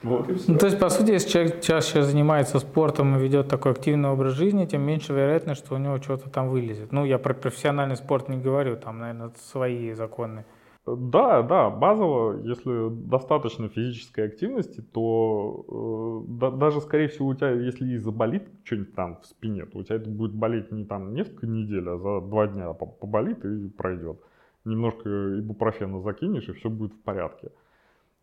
Вот 0.03 0.31
ну, 0.49 0.57
то 0.57 0.67
есть, 0.67 0.79
по 0.79 0.89
сути, 0.89 1.11
если 1.11 1.29
человек 1.29 1.61
чаще 1.61 2.03
занимается 2.03 2.59
спортом 2.59 3.17
и 3.17 3.21
ведет 3.21 3.49
такой 3.49 3.73
активный 3.73 4.09
образ 4.09 4.33
жизни, 4.33 4.65
тем 4.65 4.81
меньше 4.81 5.13
вероятность, 5.13 5.63
что 5.63 5.75
у 5.75 5.79
него 5.79 5.99
что-то 5.99 6.31
там 6.31 6.49
вылезет. 6.49 6.91
Ну, 6.91 7.05
я 7.05 7.19
про 7.19 7.35
профессиональный 7.35 7.97
спорт 7.97 8.31
не 8.31 8.39
говорю, 8.39 8.77
там, 8.77 8.99
наверное, 8.99 9.31
свои 9.37 9.93
законы. 9.93 10.47
Да, 10.87 11.43
да, 11.43 11.69
базово, 11.71 12.41
если 12.43 12.89
достаточно 13.07 13.69
физической 13.69 14.27
активности, 14.27 14.81
то 14.81 16.25
э, 16.27 16.33
да, 16.33 16.51
даже, 16.51 16.81
скорее 16.81 17.09
всего, 17.09 17.29
у 17.29 17.35
тебя, 17.35 17.51
если 17.51 17.87
и 17.87 17.99
заболит 17.99 18.49
что-нибудь 18.65 18.95
там 18.95 19.21
в 19.21 19.27
спине, 19.27 19.67
то 19.67 19.79
у 19.79 19.83
тебя 19.83 19.97
это 19.97 20.09
будет 20.09 20.35
болеть 20.35 20.73
не 20.73 20.87
там 20.87 21.13
несколько 21.13 21.47
недель, 21.47 21.87
а 21.89 21.99
за 21.99 22.21
два 22.23 22.47
дня 22.47 22.73
поболит 22.73 23.45
и 23.45 23.69
пройдет. 23.69 24.21
Немножко 24.65 25.09
ибупрофена 25.39 26.01
закинешь, 26.01 26.49
и 26.49 26.53
все 26.53 26.71
будет 26.71 26.95
в 26.95 27.03
порядке. 27.03 27.51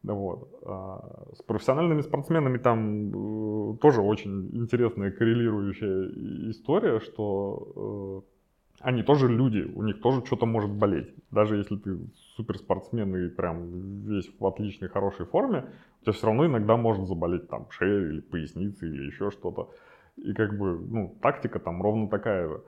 Вот. 0.03 0.49
А 0.65 1.27
с 1.35 1.43
профессиональными 1.43 2.01
спортсменами 2.01 2.57
там 2.57 3.73
э, 3.73 3.77
тоже 3.77 4.01
очень 4.01 4.49
интересная 4.55 5.11
коррелирующая 5.11 6.49
история, 6.51 6.99
что 6.99 8.23
э, 8.25 8.36
они 8.79 9.03
тоже 9.03 9.27
люди, 9.27 9.71
у 9.75 9.83
них 9.83 10.01
тоже 10.01 10.23
что-то 10.25 10.45
может 10.45 10.71
болеть. 10.71 11.13
Даже 11.31 11.57
если 11.57 11.77
ты 11.77 11.97
суперспортсмен 12.35 13.15
и 13.15 13.29
прям 13.29 14.01
весь 14.05 14.29
в 14.39 14.45
отличной, 14.45 14.87
хорошей 14.87 15.25
форме, 15.25 15.65
у 16.01 16.03
тебя 16.03 16.13
все 16.13 16.27
равно 16.27 16.45
иногда 16.45 16.77
может 16.77 17.07
заболеть 17.07 17.49
там 17.49 17.67
шея 17.71 18.09
или 18.09 18.19
поясница 18.19 18.85
или 18.85 19.05
еще 19.07 19.31
что-то. 19.31 19.71
И 20.17 20.33
как 20.33 20.57
бы, 20.57 20.79
ну, 20.79 21.15
тактика 21.21 21.59
там 21.59 21.81
ровно 21.81 22.07
такая 22.07 22.47
же. 22.47 22.61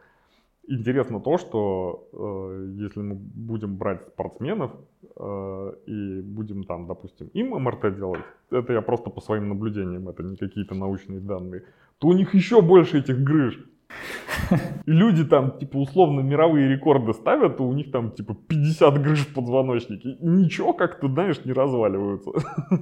Интересно 0.67 1.19
то, 1.19 1.37
что 1.37 2.07
э, 2.13 2.75
если 2.77 3.01
мы 3.01 3.15
будем 3.15 3.77
брать 3.77 4.03
спортсменов 4.03 4.71
э, 5.15 5.73
и 5.87 6.21
будем 6.21 6.63
там, 6.63 6.85
допустим, 6.85 7.27
им 7.33 7.55
МРТ 7.55 7.95
делать, 7.95 8.21
это 8.51 8.73
я 8.73 8.81
просто 8.81 9.09
по 9.09 9.19
своим 9.19 9.49
наблюдениям, 9.49 10.09
это 10.09 10.21
не 10.21 10.35
какие-то 10.35 10.75
научные 10.75 11.21
данные, 11.21 11.63
то 11.97 12.07
у 12.07 12.13
них 12.13 12.35
еще 12.35 12.61
больше 12.61 12.99
этих 12.99 13.19
грыж. 13.23 13.59
Люди 14.85 15.25
там, 15.25 15.57
типа, 15.59 15.77
условно 15.77 16.21
мировые 16.21 16.69
рекорды 16.69 17.13
ставят, 17.13 17.57
то 17.57 17.63
у 17.63 17.73
них 17.73 17.91
там, 17.91 18.11
типа, 18.11 18.35
50 18.47 19.01
грыж 19.01 19.19
в 19.19 19.33
позвоночнике. 19.33 20.17
Ничего 20.21 20.73
как-то, 20.73 21.07
знаешь, 21.07 21.45
не 21.45 21.53
разваливаются. 21.53 22.31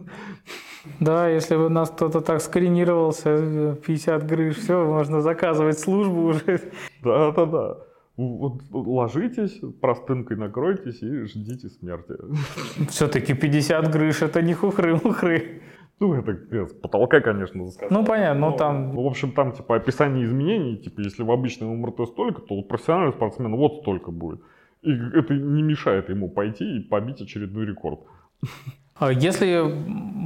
Да, 1.01 1.27
если 1.27 1.57
бы 1.57 1.65
у 1.65 1.69
нас 1.69 1.89
кто-то 1.89 2.21
так 2.21 2.39
скринировался, 2.39 3.75
50 3.85 4.25
грыж, 4.25 4.55
все, 4.55 4.85
можно 4.85 5.19
заказывать 5.19 5.79
службу 5.79 6.27
уже. 6.27 6.61
Да-да-да. 7.03 7.77
Вот 8.15 8.61
ложитесь, 8.71 9.59
простынкой 9.81 10.37
накройтесь 10.37 11.01
и 11.01 11.25
ждите 11.25 11.69
смерти. 11.69 12.13
Все-таки 12.89 13.33
50 13.33 13.91
грыж, 13.91 14.21
это 14.21 14.41
не 14.41 14.53
хухры-мухры. 14.53 15.61
Ну, 15.99 16.13
это 16.13 16.67
с 16.67 16.73
потолка, 16.73 17.21
конечно, 17.21 17.69
сказать. 17.71 17.91
Ну, 17.91 18.05
понятно, 18.05 18.39
но, 18.39 18.49
но 18.51 18.57
там... 18.57 18.91
В 18.91 19.05
общем, 19.05 19.31
там, 19.31 19.51
типа, 19.51 19.77
описание 19.77 20.25
изменений, 20.25 20.77
типа, 20.77 21.01
если 21.01 21.23
в 21.23 21.31
обычном 21.31 21.75
МРТ 21.81 22.07
столько, 22.09 22.41
то 22.41 22.53
у 22.53 22.63
профессионального 22.63 23.13
спортсмена 23.13 23.55
вот 23.55 23.81
столько 23.81 24.11
будет. 24.11 24.41
И 24.83 24.91
это 24.91 25.33
не 25.33 25.63
мешает 25.63 26.09
ему 26.09 26.29
пойти 26.29 26.77
и 26.77 26.79
побить 26.81 27.21
очередной 27.21 27.65
рекорд. 27.65 27.99
А 28.95 29.11
если 29.11 29.63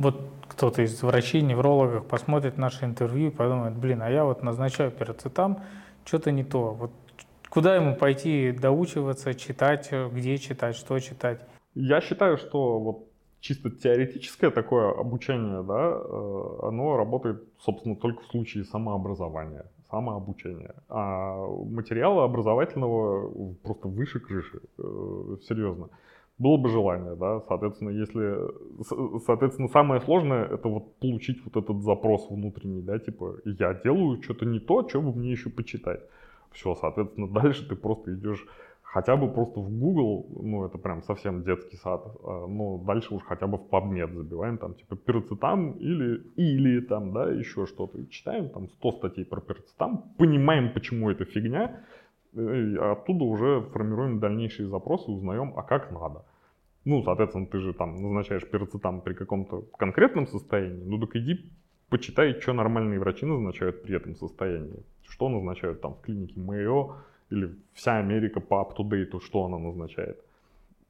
вот 0.02 0.30
кто-то 0.50 0.82
из 0.82 1.02
врачей, 1.02 1.42
неврологов 1.42 2.06
посмотрит 2.06 2.58
наше 2.58 2.86
интервью 2.86 3.30
и 3.30 3.32
подумает, 3.32 3.76
блин, 3.78 4.02
а 4.02 4.10
я 4.10 4.26
вот 4.26 4.44
назначаю 4.44 4.92
пироцетам, 4.92 5.62
что-то 6.06 6.32
не 6.32 6.44
то. 6.44 6.74
Вот 6.74 6.92
куда 7.50 7.76
ему 7.76 7.96
пойти 7.96 8.52
доучиваться, 8.52 9.34
читать, 9.34 9.92
где 10.12 10.38
читать, 10.38 10.76
что 10.76 11.00
читать? 11.00 11.40
Я 11.74 12.02
считаю, 12.02 12.38
что 12.38 12.80
вот 12.80 13.11
чисто 13.42 13.72
теоретическое 13.72 14.52
такое 14.52 14.92
обучение, 14.92 15.64
да, 15.64 15.92
э, 15.94 16.68
оно 16.68 16.96
работает, 16.96 17.44
собственно, 17.60 17.96
только 17.96 18.22
в 18.22 18.28
случае 18.28 18.64
самообразования, 18.64 19.66
самообучения. 19.90 20.76
А 20.88 21.48
материала 21.66 22.24
образовательного 22.24 23.56
просто 23.64 23.88
выше 23.88 24.20
крыши, 24.20 24.62
э, 24.78 25.38
серьезно. 25.48 25.90
Было 26.38 26.58
бы 26.58 26.70
желание, 26.70 27.16
да, 27.16 27.42
соответственно, 27.48 27.90
если, 27.90 28.38
соответственно, 29.26 29.68
самое 29.68 30.02
сложное 30.02 30.46
это 30.46 30.70
вот 30.70 30.96
получить 30.96 31.44
вот 31.44 31.56
этот 31.62 31.84
запрос 31.84 32.28
внутренний, 32.30 32.82
да, 32.82 32.98
типа, 33.00 33.36
я 33.46 33.74
делаю 33.74 34.22
что-то 34.24 34.46
не 34.46 34.60
то, 34.60 34.88
что 34.88 35.02
бы 35.02 35.14
мне 35.14 35.32
еще 35.32 35.50
почитать. 35.50 36.02
Все, 36.52 36.76
соответственно, 36.76 37.28
дальше 37.42 37.68
ты 37.68 37.76
просто 37.76 38.14
идешь 38.14 38.46
хотя 38.92 39.16
бы 39.16 39.32
просто 39.32 39.62
в 39.62 39.70
Google, 39.80 40.26
ну 40.44 40.66
это 40.66 40.78
прям 40.78 41.02
совсем 41.04 41.44
детский 41.44 41.78
сад, 41.78 42.02
а, 42.24 42.46
но 42.48 42.78
дальше 42.78 43.14
уж 43.16 43.24
хотя 43.24 43.48
бы 43.48 43.58
в 43.58 43.70
PubMed 43.70 44.14
забиваем, 44.14 44.58
там 44.58 44.74
типа 44.74 44.98
пироцетам 44.98 45.72
или, 45.74 46.22
или 46.36 46.82
там, 46.82 47.14
да, 47.14 47.32
еще 47.32 47.66
что-то. 47.66 48.00
И 48.00 48.10
читаем 48.10 48.50
там 48.50 48.68
100 48.68 48.92
статей 48.92 49.26
про 49.26 49.40
пироцетам, 49.40 50.04
понимаем, 50.18 50.74
почему 50.74 51.10
это 51.10 51.24
фигня, 51.24 51.80
и 52.34 52.76
оттуда 52.76 53.24
уже 53.24 53.62
формируем 53.74 54.20
дальнейшие 54.20 54.68
запросы, 54.68 55.10
узнаем, 55.10 55.54
а 55.56 55.64
как 55.64 55.92
надо. 55.92 56.26
Ну, 56.84 57.04
соответственно, 57.04 57.46
ты 57.46 57.60
же 57.60 57.74
там 57.74 57.96
назначаешь 58.02 58.50
пироцетам 58.50 59.02
при 59.02 59.14
каком-то 59.14 59.62
конкретном 59.78 60.28
состоянии, 60.28 60.84
ну 60.84 61.00
так 61.00 61.16
иди 61.16 61.50
почитай, 61.90 62.34
что 62.42 62.54
нормальные 62.54 63.00
врачи 63.00 63.26
назначают 63.26 63.84
при 63.84 63.96
этом 63.96 64.16
состоянии. 64.16 64.84
Что 65.08 65.30
назначают 65.30 65.82
там 65.82 65.94
в 65.94 66.02
клинике 66.02 66.40
Мэйо, 66.40 66.96
или 67.32 67.56
вся 67.74 67.98
Америка 67.98 68.40
по 68.40 68.56
up-to-date, 68.56 69.20
что 69.24 69.46
она 69.46 69.58
назначает. 69.58 70.18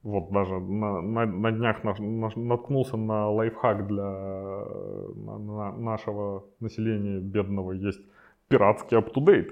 Вот 0.03 0.31
даже 0.31 0.59
на, 0.59 1.01
на, 1.01 1.25
на 1.25 1.51
днях 1.51 1.83
на, 1.83 1.93
на, 1.93 2.31
наткнулся 2.35 2.97
на 2.97 3.29
лайфхак 3.29 3.87
для 3.87 4.03
на, 5.15 5.37
на 5.37 5.71
нашего 5.77 6.43
населения 6.59 7.19
бедного. 7.19 7.73
Есть 7.73 8.01
пиратский 8.47 8.97
up-to-date. 8.97 9.51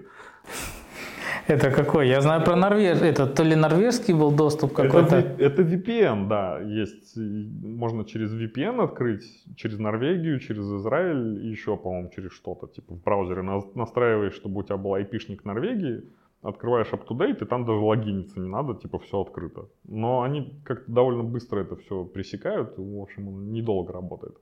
Это 1.47 1.71
какой? 1.71 2.07
Я 2.07 2.21
знаю 2.21 2.43
про 2.43 2.55
Норвеж. 2.55 3.01
Это 3.01 3.25
то 3.25 3.43
ли 3.43 3.55
норвежский 3.55 4.13
был 4.13 4.31
доступ 4.31 4.73
какой-то? 4.73 5.15
Это, 5.15 5.43
это 5.43 5.61
VPN, 5.63 6.27
да. 6.27 6.59
Есть. 6.59 7.17
Можно 7.17 8.05
через 8.05 8.33
VPN 8.33 8.83
открыть, 8.83 9.23
через 9.55 9.79
Норвегию, 9.79 10.39
через 10.39 10.65
Израиль, 10.65 11.43
и 11.43 11.49
еще, 11.49 11.75
по-моему, 11.75 12.09
через 12.15 12.33
что-то. 12.33 12.67
Типа 12.67 12.93
в 12.93 13.03
браузере 13.03 13.41
настраиваешь, 13.75 14.33
чтобы 14.33 14.59
у 14.59 14.63
тебя 14.63 14.77
был 14.77 14.93
айпишник 14.93 15.43
Норвегии, 15.43 16.03
открываешь 16.41 16.91
UpToDate, 16.91 17.43
и 17.43 17.45
там 17.45 17.65
даже 17.65 17.79
логиниться 17.79 18.39
не 18.39 18.47
надо, 18.47 18.75
типа 18.75 18.99
все 18.99 19.21
открыто. 19.21 19.67
Но 19.83 20.21
они 20.21 20.61
как-то 20.63 20.89
довольно 20.91 21.23
быстро 21.23 21.61
это 21.61 21.75
все 21.75 22.05
пресекают, 22.05 22.77
в 22.77 23.01
общем, 23.01 23.27
он 23.27 23.51
недолго 23.51 23.91
работает. 23.93 24.37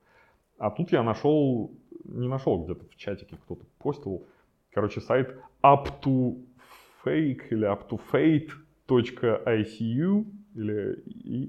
А 0.57 0.69
тут 0.71 0.91
я 0.91 1.03
нашел, 1.03 1.71
не 2.03 2.27
нашел 2.27 2.63
где-то 2.63 2.85
в 2.85 2.95
чатике 2.95 3.37
кто-то 3.45 3.65
постил, 3.79 4.25
короче, 4.71 5.01
сайт 5.01 5.35
up2fake 5.63 7.41
или 7.49 7.67
up2fate.icu 7.67 10.25
или 10.55 11.03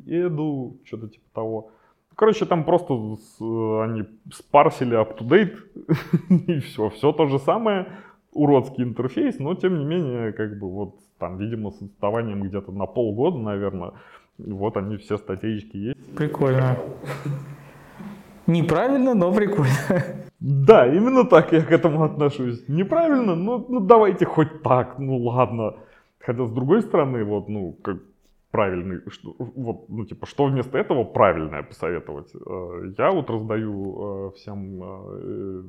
edu, 0.07 0.77
что-то 0.85 1.09
типа 1.09 1.27
того. 1.33 1.71
Короче, 2.15 2.47
там 2.47 2.65
просто 2.65 2.95
они 2.95 4.05
спарсили 4.33 4.97
up-to-date 5.01 5.59
и 6.49 6.59
все, 6.61 6.89
все 6.91 7.13
то 7.13 7.27
же 7.27 7.39
самое, 7.39 7.87
уродский 8.33 8.85
интерфейс, 8.85 9.39
но 9.39 9.55
тем 9.55 9.79
не 9.79 9.85
менее, 9.85 10.33
как 10.33 10.59
бы 10.59 10.71
вот 10.71 10.97
там, 11.19 11.39
видимо, 11.39 11.71
с 11.71 11.83
отставанием 11.83 12.43
где-то 12.43 12.73
на 12.73 12.87
полгода, 12.87 13.39
наверное, 13.39 13.93
вот 14.39 14.77
они 14.77 14.97
все 14.97 15.19
статейки 15.19 15.77
есть. 15.77 16.17
Прикольно. 16.17 16.77
Неправильно, 18.47 19.15
но 19.15 19.33
прикольно. 19.33 19.73
Да, 20.41 20.87
именно 20.87 21.25
так 21.25 21.53
я 21.53 21.63
к 21.63 21.73
этому 21.73 22.05
отношусь. 22.05 22.65
Неправильно, 22.69 23.35
но 23.35 23.65
ну 23.69 23.81
давайте 23.81 24.25
хоть 24.25 24.63
так, 24.63 24.99
ну 24.99 25.17
ладно. 25.17 25.75
Хотя 26.21 26.45
с 26.47 26.53
другой 26.53 26.83
стороны, 26.83 27.25
вот, 27.25 27.49
ну, 27.49 27.77
как 27.83 27.97
правильный, 28.51 29.01
что, 29.11 29.35
вот, 29.39 29.89
ну, 29.89 30.05
типа, 30.05 30.27
что 30.27 30.47
вместо 30.47 30.79
этого 30.79 31.05
правильное 31.05 31.63
посоветовать? 31.63 32.35
Э, 32.35 32.93
я 32.99 33.11
вот 33.11 33.31
раздаю 33.31 34.29
э, 34.29 34.37
всем 34.37 34.83
э, 34.83 35.63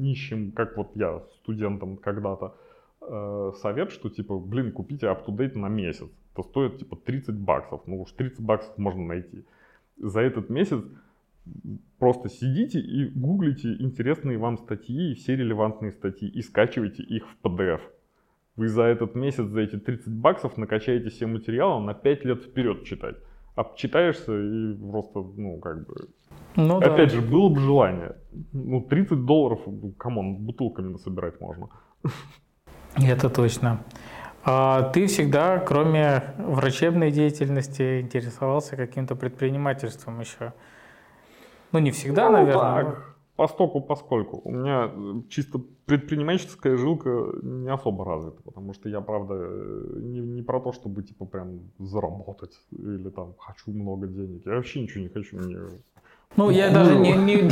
нищим, 0.00 0.52
как 0.52 0.76
вот 0.76 0.90
я, 0.94 1.20
студентам 1.42 1.96
когда-то, 1.96 2.54
совет, 3.56 3.90
что, 3.90 4.10
типа, 4.10 4.38
блин, 4.38 4.70
купите 4.70 5.06
UpToDate 5.06 5.58
на 5.58 5.68
месяц. 5.68 6.08
Это 6.32 6.42
стоит, 6.44 6.78
типа, 6.78 6.96
30 6.96 7.34
баксов. 7.34 7.80
Ну 7.86 8.00
уж 8.00 8.12
30 8.12 8.40
баксов 8.40 8.78
можно 8.78 9.04
найти. 9.04 9.44
За 9.96 10.20
этот 10.20 10.50
месяц 10.50 10.84
просто 11.98 12.28
сидите 12.28 12.78
и 12.78 13.08
гуглите 13.08 13.74
интересные 13.80 14.38
вам 14.38 14.56
статьи 14.56 15.10
и 15.10 15.14
все 15.14 15.34
релевантные 15.34 15.90
статьи 15.90 16.28
и 16.28 16.42
скачивайте 16.42 17.02
их 17.02 17.24
в 17.26 17.44
PDF. 17.44 17.80
Вы 18.56 18.68
за 18.68 18.82
этот 18.82 19.14
месяц, 19.14 19.44
за 19.44 19.60
эти 19.60 19.78
30 19.78 20.08
баксов 20.08 20.58
накачаете 20.58 21.08
все 21.08 21.26
материалы 21.26 21.82
на 21.84 21.94
5 21.94 22.24
лет 22.24 22.42
вперед 22.42 22.84
читать. 22.84 23.16
Обчитаешься 23.54 24.32
и 24.32 24.74
просто, 24.74 25.20
ну, 25.36 25.58
как 25.58 25.86
бы... 25.86 25.94
Ну, 26.56 26.78
Опять 26.78 27.10
да. 27.10 27.16
же, 27.16 27.22
было 27.22 27.48
бы 27.48 27.60
желание. 27.60 28.16
Ну, 28.52 28.82
30 28.82 29.24
долларов, 29.24 29.60
come 29.98 30.20
on, 30.20 30.36
бутылками 30.36 30.92
насобирать 30.92 31.40
можно. 31.40 31.68
Это 32.96 33.30
точно. 33.30 33.78
А 34.44 34.90
ты 34.90 35.06
всегда, 35.06 35.58
кроме 35.58 36.34
врачебной 36.36 37.10
деятельности, 37.10 38.00
интересовался 38.00 38.76
каким-то 38.76 39.14
предпринимательством 39.14 40.20
еще? 40.20 40.52
Ну, 41.70 41.78
не 41.78 41.90
всегда, 41.90 42.26
ну, 42.26 42.32
наверное. 42.32 42.84
Так 42.84 43.11
постоку 43.42 43.80
поскольку. 43.80 44.40
У 44.44 44.52
меня 44.52 44.92
э, 44.94 45.22
чисто 45.28 45.60
предпринимательская 45.86 46.76
жилка 46.76 47.08
не 47.42 47.72
особо 47.72 48.04
развита, 48.04 48.40
потому 48.44 48.74
что 48.74 48.88
я, 48.88 49.00
правда, 49.00 49.34
э, 49.34 50.00
не, 50.00 50.20
не 50.20 50.42
про 50.42 50.60
то, 50.60 50.72
чтобы, 50.72 51.02
типа, 51.02 51.26
прям 51.26 51.60
заработать 51.78 52.60
или 52.70 53.10
там 53.10 53.34
хочу 53.38 53.72
много 53.72 54.06
денег. 54.06 54.46
Я 54.46 54.52
вообще 54.52 54.82
ничего 54.82 55.02
не 55.02 55.08
хочу. 55.08 55.38
Мне 55.38 55.58
Ну, 56.36 56.50
я 56.50 56.70
даже 56.70 56.98
не, 56.98 57.12
не, 57.12 57.50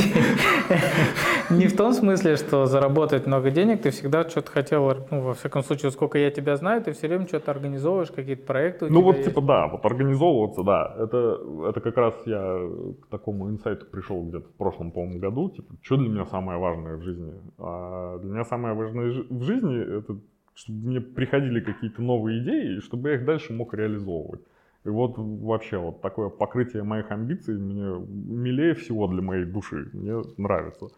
не 1.51 1.67
в 1.67 1.77
том 1.77 1.93
смысле, 1.93 2.37
что 2.37 2.67
заработать 2.67 3.27
много 3.27 3.51
денег, 3.51 3.83
ты 3.83 3.91
всегда 3.91 4.29
что-то 4.29 4.51
хотел, 4.51 4.91
ну, 5.11 5.21
во 5.21 5.35
всяком 5.35 5.63
случае, 5.63 5.91
сколько 5.91 6.19
я 6.19 6.31
тебя 6.31 6.57
знаю, 6.57 6.83
ты 6.83 6.93
все 6.93 7.09
время 7.09 7.27
что-то 7.27 7.51
организовываешь, 7.51 8.11
какие-то 8.11 8.47
проекты. 8.47 8.91
Ну, 8.91 9.03
вот, 9.03 9.17
есть. 9.17 9.29
типа, 9.29 9.43
да, 9.43 9.69
вот 9.69 9.85
организовываться, 9.85 10.63
да. 10.63 10.95
Это, 10.99 11.39
это 11.69 11.81
как 11.81 11.97
раз 11.97 12.15
я 12.25 12.59
к 13.03 13.07
такому 13.09 13.51
инсайту 13.51 13.85
пришел 13.87 14.23
где-то 14.23 14.49
в 14.49 14.55
прошлом, 14.55 14.93
по-моему, 14.93 15.21
году. 15.21 15.51
Типа, 15.51 15.75
что 15.83 15.97
для 15.97 16.09
меня 16.09 16.25
самое 16.25 16.59
важное 16.59 16.97
в 16.97 17.03
жизни? 17.03 17.35
А 17.59 18.19
для 18.19 18.31
меня 18.31 18.45
самое 18.45 18.75
важное 18.75 19.25
в 19.29 19.43
жизни 19.43 19.99
это 19.99 20.17
чтобы 20.55 20.89
мне 20.89 21.01
приходили 21.01 21.61
какие-то 21.61 22.03
новые 22.03 22.43
идеи, 22.43 22.77
и 22.77 22.81
чтобы 22.81 23.09
я 23.11 23.15
их 23.15 23.25
дальше 23.25 23.53
мог 23.55 23.73
реализовывать. 23.73 24.43
И 24.85 24.89
вот 24.89 25.15
вообще 25.17 25.79
вот 25.79 26.01
такое 26.01 26.31
покрытие 26.31 26.83
моих 26.83 27.11
амбиций 27.11 27.59
мне 27.59 28.07
милее 28.09 28.75
всего 28.75 29.07
для 29.09 29.23
моей 29.23 29.45
души. 29.45 29.91
Мне 29.93 30.23
нравится. 30.39 30.89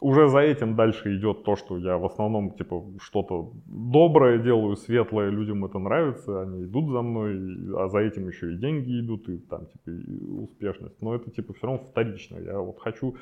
Уже 0.00 0.28
за 0.28 0.40
этим 0.40 0.76
дальше 0.76 1.16
идет 1.16 1.42
то, 1.42 1.56
что 1.56 1.78
я 1.78 1.98
в 1.98 2.04
основном 2.04 2.52
типа 2.52 2.84
что-то 3.00 3.52
доброе 3.66 4.38
делаю, 4.38 4.76
светлое, 4.76 5.30
людям 5.30 5.64
это 5.64 5.78
нравится, 5.78 6.42
они 6.42 6.64
идут 6.64 6.90
за 6.90 7.02
мной, 7.02 7.36
а 7.76 7.88
за 7.88 7.98
этим 8.00 8.28
еще 8.28 8.52
и 8.52 8.56
деньги 8.56 9.00
идут, 9.00 9.28
и 9.28 9.38
там 9.38 9.66
типа 9.66 9.90
и 9.90 10.40
успешность. 10.42 11.02
Но 11.02 11.14
это 11.14 11.30
типа 11.30 11.54
все 11.54 11.66
равно 11.66 11.82
вторично. 11.90 12.38
Я 12.38 12.60
вот 12.60 12.78
хочу 12.78 13.16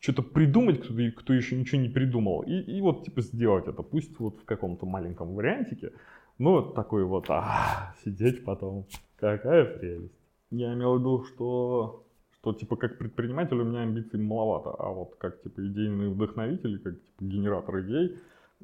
что-то 0.00 0.22
придумать, 0.22 0.82
кто, 0.82 0.94
кто 1.16 1.32
еще 1.32 1.56
ничего 1.56 1.80
не 1.80 1.88
придумал, 1.88 2.42
и, 2.42 2.60
и 2.60 2.80
вот 2.82 3.04
типа 3.04 3.22
сделать 3.22 3.68
это, 3.68 3.82
пусть 3.82 4.18
вот 4.18 4.40
в 4.40 4.44
каком-то 4.44 4.84
маленьком 4.84 5.34
вариантике, 5.34 5.92
ну 6.38 6.52
вот 6.52 6.74
такой 6.74 7.04
вот, 7.04 7.26
а, 7.28 7.94
сидеть 8.04 8.44
потом 8.44 8.86
Какая 9.22 9.64
прелесть. 9.64 10.18
Я 10.50 10.74
имел 10.74 10.96
в 10.96 10.98
виду, 10.98 11.22
что, 11.22 12.04
что 12.32 12.52
типа 12.52 12.74
как 12.74 12.98
предприниматель 12.98 13.56
у 13.56 13.64
меня 13.64 13.82
амбиций 13.82 14.18
маловато, 14.18 14.70
а 14.76 14.90
вот 14.90 15.14
как 15.18 15.40
типа 15.42 15.64
идейный 15.64 16.08
вдохновитель, 16.08 16.80
как 16.80 16.94
типа 16.94 17.24
генератор 17.24 17.80
идей, 17.82 18.18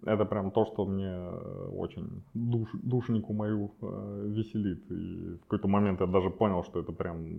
это 0.05 0.25
прям 0.25 0.51
то, 0.51 0.67
что 0.67 0.85
мне 0.85 1.17
очень 1.77 2.25
душ, 2.35 2.69
душнику 2.73 3.33
мою 3.33 3.71
э, 3.81 4.33
веселит. 4.35 4.91
И 4.91 5.37
в 5.37 5.41
какой-то 5.43 5.69
момент 5.69 6.01
я 6.01 6.07
даже 6.07 6.31
понял, 6.31 6.65
что 6.65 6.81
это 6.81 6.91
прям, 6.91 7.39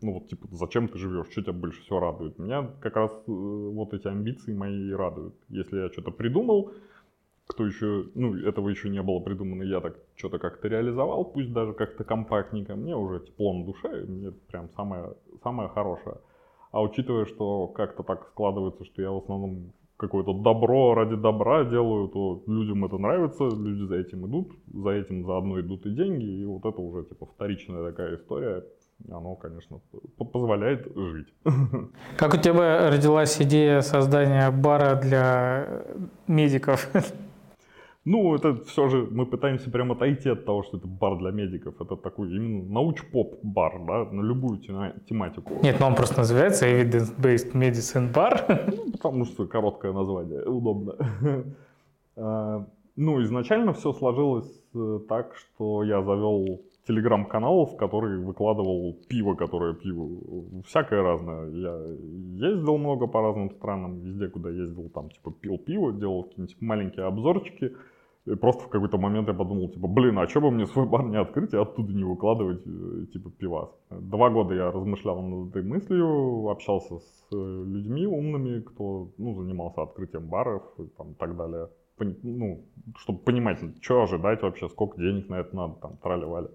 ну 0.00 0.12
вот 0.12 0.28
типа, 0.28 0.46
зачем 0.52 0.86
ты 0.86 0.96
живешь, 0.96 1.26
что 1.32 1.42
тебя 1.42 1.52
больше 1.52 1.82
всего 1.82 1.98
радует. 1.98 2.38
Меня 2.38 2.70
как 2.80 2.94
раз 2.94 3.10
э, 3.10 3.32
вот 3.32 3.94
эти 3.94 4.06
амбиции 4.06 4.54
мои 4.54 4.92
радуют. 4.92 5.34
Если 5.48 5.76
я 5.76 5.88
что-то 5.88 6.12
придумал, 6.12 6.70
кто 7.50 7.66
еще, 7.66 8.06
ну, 8.14 8.36
этого 8.36 8.68
еще 8.68 8.88
не 8.88 9.02
было 9.02 9.18
придумано, 9.20 9.64
я 9.64 9.80
так 9.80 9.96
что-то 10.14 10.38
как-то 10.38 10.68
реализовал, 10.68 11.24
пусть 11.24 11.52
даже 11.52 11.72
как-то 11.72 12.04
компактненько, 12.04 12.76
мне 12.76 12.96
уже 12.96 13.20
тепло 13.20 13.52
на 13.52 13.64
душе, 13.64 14.04
мне 14.06 14.30
прям 14.48 14.70
самое, 14.70 15.14
самое 15.42 15.68
хорошее. 15.68 16.18
А 16.70 16.80
учитывая, 16.80 17.26
что 17.26 17.66
как-то 17.66 18.04
так 18.04 18.28
складывается, 18.28 18.84
что 18.84 19.02
я 19.02 19.10
в 19.10 19.16
основном 19.16 19.72
какое-то 19.96 20.32
добро 20.32 20.94
ради 20.94 21.16
добра 21.16 21.64
делаю, 21.64 22.08
то 22.08 22.42
людям 22.46 22.84
это 22.84 22.96
нравится, 22.98 23.44
люди 23.44 23.84
за 23.86 23.96
этим 23.96 24.26
идут, 24.26 24.52
за 24.72 24.90
этим 24.90 25.26
заодно 25.26 25.60
идут 25.60 25.84
и 25.86 25.90
деньги, 25.90 26.24
и 26.24 26.44
вот 26.44 26.64
это 26.64 26.80
уже 26.80 27.04
типа 27.04 27.26
вторичная 27.26 27.90
такая 27.90 28.16
история, 28.16 28.64
оно, 29.10 29.34
конечно, 29.34 29.80
позволяет 30.32 30.86
жить. 30.94 31.28
Как 32.16 32.32
у 32.32 32.36
тебя 32.36 32.90
родилась 32.90 33.42
идея 33.42 33.80
создания 33.80 34.50
бара 34.50 34.94
для 34.94 35.82
медиков? 36.28 36.88
Ну, 38.10 38.34
это 38.34 38.56
все 38.64 38.88
же 38.88 39.06
мы 39.08 39.24
пытаемся 39.24 39.70
прямо 39.70 39.94
отойти 39.94 40.30
от 40.30 40.44
того, 40.44 40.64
что 40.64 40.78
это 40.78 40.88
бар 40.88 41.16
для 41.18 41.30
медиков. 41.30 41.80
Это 41.80 41.94
такой 41.94 42.34
именно 42.34 42.64
науч-поп-бар, 42.68 43.84
да, 43.86 44.04
на 44.10 44.22
любую 44.22 44.58
тематику. 44.58 45.54
Нет, 45.62 45.78
но 45.78 45.86
он 45.86 45.94
просто 45.94 46.18
называется 46.18 46.66
Evidence-Based 46.66 47.52
Medicine 47.52 48.12
Bar. 48.12 48.74
Ну, 48.76 48.90
потому 48.90 49.24
что 49.26 49.46
короткое 49.46 49.92
название, 49.92 50.42
удобно. 50.42 50.96
А, 52.16 52.66
ну, 52.96 53.22
изначально 53.22 53.72
все 53.72 53.92
сложилось 53.92 54.60
э, 54.74 54.98
так, 55.08 55.36
что 55.36 55.84
я 55.84 56.02
завел 56.02 56.62
телеграм-канал, 56.88 57.64
в 57.66 57.76
который 57.76 58.18
выкладывал 58.18 58.98
пиво, 59.08 59.36
которое 59.36 59.74
пиво. 59.74 60.08
Всякое 60.66 61.02
разное. 61.02 61.48
Я 61.50 61.76
ездил 62.48 62.76
много 62.76 63.06
по 63.06 63.22
разным 63.22 63.52
странам, 63.52 64.00
везде, 64.00 64.28
куда 64.28 64.50
ездил, 64.50 64.88
там, 64.88 65.10
типа, 65.10 65.30
пил 65.30 65.58
пиво, 65.58 65.92
делал 65.92 66.24
какие-нибудь 66.24 66.60
маленькие 66.60 67.06
обзорчики. 67.06 67.70
И 68.30 68.36
просто 68.36 68.64
в 68.64 68.68
какой-то 68.68 68.96
момент 68.96 69.26
я 69.28 69.34
подумал, 69.34 69.68
типа, 69.70 69.88
блин, 69.88 70.18
а 70.18 70.28
что 70.28 70.40
бы 70.40 70.50
мне 70.52 70.66
свой 70.66 70.86
бар 70.86 71.04
не 71.04 71.18
открыть 71.18 71.52
и 71.52 71.56
оттуда 71.56 71.92
не 71.92 72.04
выкладывать, 72.04 72.62
э, 72.64 73.06
типа, 73.12 73.30
пивас. 73.30 73.70
Два 73.90 74.30
года 74.30 74.54
я 74.54 74.70
размышлял 74.70 75.20
над 75.20 75.50
этой 75.50 75.64
мыслью, 75.64 76.48
общался 76.48 76.98
с 76.98 77.28
э, 77.32 77.64
людьми 77.66 78.06
умными, 78.06 78.60
кто, 78.60 79.10
ну, 79.18 79.34
занимался 79.34 79.82
открытием 79.82 80.28
баров 80.28 80.62
и 80.78 80.86
там, 80.96 81.14
так 81.14 81.36
далее. 81.36 81.70
Ну, 81.98 82.64
чтобы 82.98 83.18
понимать, 83.18 83.58
что 83.80 84.02
ожидать 84.02 84.42
вообще, 84.42 84.68
сколько 84.68 84.96
денег 84.96 85.28
на 85.28 85.40
это 85.40 85.56
надо, 85.56 85.74
там, 85.80 85.96
трали-вали. 85.96 86.48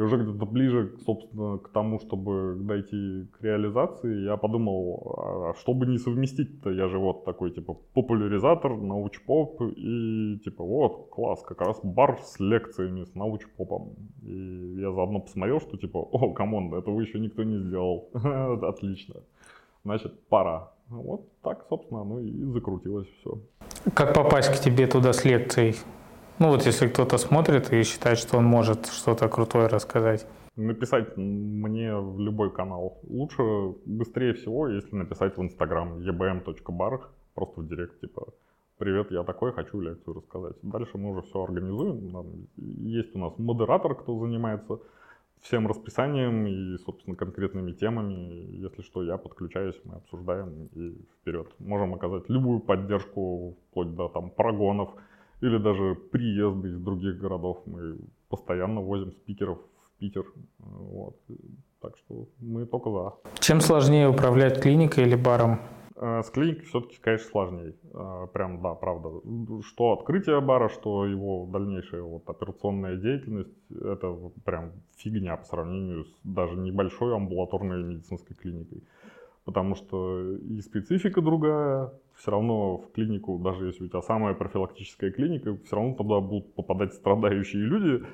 И 0.00 0.02
уже 0.02 0.16
где-то 0.16 0.46
ближе, 0.46 0.94
собственно, 1.04 1.58
к 1.58 1.68
тому, 1.68 2.00
чтобы 2.00 2.56
дойти 2.58 3.26
к 3.32 3.42
реализации, 3.42 4.24
я 4.24 4.38
подумал, 4.38 5.14
а 5.18 5.54
что 5.60 5.74
бы 5.74 5.84
не 5.84 5.98
совместить-то, 5.98 6.70
я 6.70 6.88
же 6.88 6.98
вот 6.98 7.26
такой, 7.26 7.50
типа, 7.50 7.76
популяризатор, 7.92 8.78
научпоп, 8.78 9.60
и 9.60 10.38
типа, 10.42 10.64
вот, 10.64 11.10
класс, 11.10 11.42
как 11.42 11.60
раз 11.60 11.80
бар 11.82 12.18
с 12.22 12.40
лекциями, 12.40 13.04
с 13.04 13.14
научпопом. 13.14 13.90
И 14.22 14.76
я 14.80 14.90
заодно 14.90 15.20
посмотрел, 15.20 15.60
что 15.60 15.76
типа, 15.76 15.98
о, 15.98 16.32
come 16.32 16.55
on, 16.55 16.72
этого 16.72 16.98
еще 16.98 17.20
никто 17.20 17.42
не 17.42 17.58
сделал. 17.58 18.08
Отлично. 18.62 19.16
Значит, 19.84 20.18
пора. 20.28 20.72
Вот 20.88 21.28
так, 21.42 21.66
собственно, 21.68 22.04
ну 22.04 22.20
и 22.20 22.44
закрутилось 22.44 23.08
все. 23.20 23.38
Как 23.92 24.14
попасть 24.14 24.48
к 24.48 24.62
тебе 24.64 24.86
туда 24.86 25.12
с 25.12 25.26
лекцией? 25.26 25.74
Ну 26.40 26.48
вот 26.48 26.64
если 26.64 26.88
кто-то 26.88 27.18
смотрит 27.18 27.70
и 27.70 27.82
считает, 27.82 28.16
что 28.16 28.38
он 28.38 28.44
может 28.44 28.86
что-то 28.86 29.28
крутое 29.28 29.66
рассказать. 29.66 30.26
Написать 30.56 31.14
мне 31.18 31.94
в 31.94 32.18
любой 32.18 32.50
канал. 32.50 32.98
Лучше, 33.02 33.42
быстрее 33.84 34.32
всего, 34.32 34.66
если 34.68 34.96
написать 34.96 35.36
в 35.36 35.42
Инстаграм 35.42 35.98
ebm.bar, 35.98 37.00
просто 37.34 37.60
в 37.60 37.68
директ, 37.68 38.00
типа, 38.00 38.32
привет, 38.78 39.10
я 39.10 39.22
такой, 39.22 39.52
хочу 39.52 39.80
лекцию 39.80 40.14
рассказать. 40.14 40.56
Дальше 40.62 40.96
мы 40.96 41.10
уже 41.10 41.20
все 41.28 41.44
организуем. 41.44 42.48
Есть 42.56 43.14
у 43.14 43.18
нас 43.18 43.34
модератор, 43.36 43.94
кто 43.94 44.18
занимается 44.18 44.78
всем 45.42 45.66
расписанием 45.66 46.46
и, 46.46 46.78
собственно, 46.78 47.16
конкретными 47.16 47.72
темами. 47.72 48.56
Если 48.56 48.80
что, 48.80 49.02
я 49.02 49.18
подключаюсь, 49.18 49.78
мы 49.84 49.96
обсуждаем 49.96 50.70
и 50.72 50.96
вперед. 51.20 51.48
Можем 51.58 51.92
оказать 51.92 52.30
любую 52.30 52.60
поддержку, 52.60 53.58
вплоть 53.68 53.94
до 53.94 54.08
там 54.08 54.30
прогонов, 54.30 54.88
или 55.40 55.58
даже 55.58 55.94
приезды 55.94 56.68
из 56.68 56.80
других 56.80 57.18
городов. 57.18 57.62
Мы 57.66 57.98
постоянно 58.28 58.80
возим 58.80 59.12
спикеров 59.12 59.58
в 59.58 59.98
Питер. 59.98 60.24
Вот. 60.58 61.16
Так 61.80 61.96
что 61.98 62.28
мы 62.40 62.66
только 62.66 62.90
за. 62.90 63.14
Чем 63.40 63.60
сложнее 63.60 64.08
управлять 64.08 64.60
клиникой 64.60 65.04
или 65.04 65.16
баром? 65.16 65.60
Э, 65.96 66.22
с 66.22 66.30
клиникой 66.30 66.64
все-таки, 66.64 66.98
конечно, 67.00 67.28
сложнее. 67.30 67.74
Э, 67.92 68.26
прям, 68.32 68.62
да, 68.62 68.74
правда. 68.74 69.08
Что 69.62 69.92
открытие 69.92 70.40
бара, 70.40 70.68
что 70.68 71.06
его 71.06 71.46
дальнейшая 71.46 72.02
вот 72.02 72.28
операционная 72.28 72.96
деятельность, 72.96 73.54
это 73.70 74.14
прям 74.44 74.72
фигня 74.96 75.36
по 75.36 75.44
сравнению 75.44 76.04
с 76.04 76.20
даже 76.24 76.56
небольшой 76.56 77.14
амбулаторной 77.14 77.82
медицинской 77.82 78.36
клиникой 78.36 78.82
потому 79.50 79.74
что 79.74 80.36
и 80.36 80.60
специфика 80.60 81.20
другая, 81.20 81.92
все 82.14 82.30
равно 82.30 82.78
в 82.78 82.92
клинику, 82.92 83.36
даже 83.38 83.66
если 83.66 83.84
у 83.84 83.88
тебя 83.88 84.00
самая 84.00 84.34
профилактическая 84.34 85.10
клиника, 85.10 85.56
все 85.64 85.76
равно 85.76 85.94
туда 85.94 86.20
будут 86.20 86.54
попадать 86.54 86.94
страдающие 86.94 87.62
люди. 87.62 88.04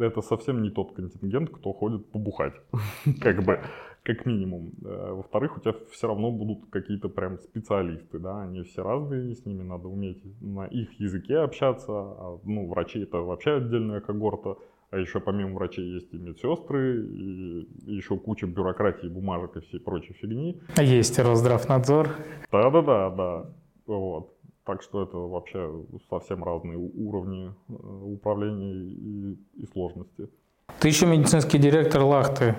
Это 0.00 0.22
совсем 0.22 0.62
не 0.62 0.70
тот 0.70 0.92
контингент, 0.92 1.50
кто 1.50 1.72
ходит 1.72 2.10
побухать, 2.10 2.54
как 3.20 3.44
бы, 3.44 3.60
как 4.02 4.26
минимум. 4.26 4.72
Э, 4.84 5.12
во-вторых, 5.12 5.56
у 5.56 5.60
тебя 5.60 5.74
все 5.92 6.08
равно 6.08 6.32
будут 6.32 6.68
какие-то 6.70 7.08
прям 7.08 7.38
специалисты, 7.38 8.18
да, 8.18 8.42
они 8.42 8.62
все 8.62 8.82
разные, 8.82 9.36
с 9.36 9.46
ними 9.46 9.62
надо 9.62 9.86
уметь 9.86 10.20
на 10.40 10.66
их 10.66 10.98
языке 10.98 11.38
общаться, 11.38 11.92
а, 11.92 12.38
ну, 12.44 12.68
врачи 12.68 13.02
это 13.02 13.18
вообще 13.18 13.58
отдельная 13.58 14.00
когорта, 14.00 14.56
а 14.92 14.98
еще 14.98 15.20
помимо 15.20 15.54
врачей 15.54 15.94
есть 15.94 16.12
и 16.12 16.18
медсестры, 16.18 17.06
и 17.06 17.66
еще 17.86 18.18
куча 18.18 18.46
бюрократии, 18.46 19.06
бумажек 19.06 19.56
и 19.56 19.60
всей 19.60 19.80
прочей 19.80 20.12
фигни. 20.12 20.60
А 20.76 20.82
есть 20.82 21.18
Росздравнадзор. 21.18 22.10
Да-да-да, 22.52 23.10
да. 23.10 23.46
Вот. 23.86 24.34
Так 24.64 24.82
что 24.82 25.02
это 25.02 25.16
вообще 25.16 25.72
совсем 26.10 26.44
разные 26.44 26.76
уровни 26.76 27.48
э, 27.68 27.72
управления 28.04 28.74
и, 28.74 29.62
и 29.62 29.66
сложности. 29.72 30.28
Ты 30.78 30.88
еще 30.88 31.06
медицинский 31.06 31.58
директор 31.58 32.02
Лахты. 32.02 32.54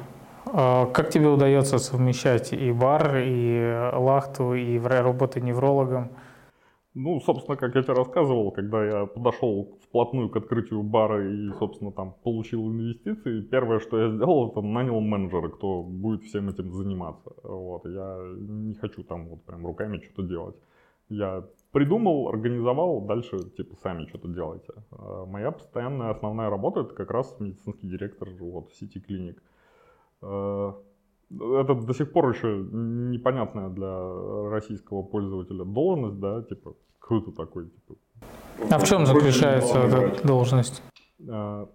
А 0.48 0.88
как 0.88 1.12
тебе 1.12 1.28
удается 1.28 1.78
совмещать 1.78 2.52
и 2.52 2.72
бар, 2.72 3.18
и 3.18 3.92
Лахту, 3.94 4.56
и 4.56 4.80
работу 4.80 5.40
неврологом? 5.40 6.10
Ну, 6.96 7.20
собственно, 7.22 7.58
как 7.58 7.74
я 7.76 7.82
тебе 7.82 7.94
рассказывал, 7.94 8.52
когда 8.52 8.86
я 8.86 9.06
подошел 9.08 9.80
вплотную 9.82 10.30
к 10.30 10.38
открытию 10.38 10.84
бара 10.84 11.28
и, 11.28 11.50
собственно, 11.58 11.92
там 11.92 12.14
получил 12.24 12.72
инвестиции, 12.72 13.42
первое, 13.42 13.80
что 13.80 14.00
я 14.00 14.10
сделал, 14.12 14.52
это 14.52 14.62
нанял 14.62 15.00
менеджера, 15.00 15.50
кто 15.50 15.82
будет 15.82 16.22
всем 16.22 16.50
этим 16.50 16.72
заниматься. 16.72 17.34
Вот, 17.42 17.86
я 17.86 18.20
не 18.38 18.76
хочу 18.76 19.04
там 19.04 19.28
вот 19.28 19.42
прям 19.44 19.66
руками 19.66 20.02
что-то 20.04 20.28
делать. 20.28 20.56
Я 21.10 21.44
придумал, 21.72 22.30
организовал, 22.30 23.02
дальше 23.02 23.40
типа 23.58 23.76
сами 23.82 24.06
что-то 24.06 24.28
делайте. 24.28 24.74
А 24.92 25.26
моя 25.26 25.50
постоянная 25.52 26.12
основная 26.12 26.52
работа 26.52 26.82
это 26.82 26.94
как 26.94 27.10
раз 27.10 27.36
медицинский 27.40 27.88
директор 27.88 28.30
вот 28.40 28.70
в 28.70 28.76
сети 28.76 29.00
клиник. 29.00 29.42
Это 31.40 31.74
до 31.76 31.94
сих 31.94 32.12
пор 32.12 32.30
еще 32.30 32.66
непонятная 32.72 33.70
для 33.70 34.50
российского 34.50 35.04
пользователя 35.04 35.66
должность, 35.66 36.20
да, 36.20 36.44
типа, 36.44 36.76
кто 37.00 37.18
это 37.18 37.32
такой, 37.32 37.70
типа. 37.70 37.96
А 38.70 38.78
в 38.78 38.84
чем 38.84 39.06
заключается 39.06 39.80
эта 39.80 40.28
должность? 40.28 40.84
А, 41.28 41.68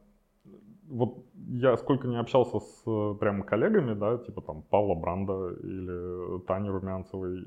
вот 0.88 1.24
я 1.50 1.76
сколько 1.76 2.06
не 2.08 2.18
общался 2.18 2.60
с 2.60 3.14
прям 3.20 3.42
коллегами, 3.42 3.94
да, 3.94 4.18
типа 4.18 4.42
там 4.42 4.62
Павла 4.62 4.94
Бранда 4.94 5.54
или 5.62 6.40
Тани 6.46 6.68
Румянцевой, 6.68 7.44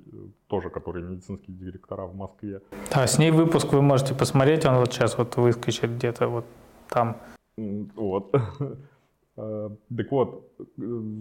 тоже 0.47 0.69
которые 0.69 1.05
медицинские 1.05 1.55
директора 1.55 2.05
в 2.05 2.15
Москве. 2.15 2.61
Да, 2.93 3.05
с 3.07 3.19
ней 3.19 3.31
выпуск 3.31 3.73
вы 3.73 3.81
можете 3.81 4.15
посмотреть, 4.15 4.65
он 4.65 4.77
вот 4.77 4.91
сейчас 4.91 5.17
вот 5.17 5.37
выскочит 5.37 5.91
где-то 5.91 6.27
вот 6.27 6.45
там. 6.89 7.17
Вот. 7.57 8.35
Э, 9.37 9.69
так 9.95 10.11
вот, 10.11 10.51
э, 10.59 10.63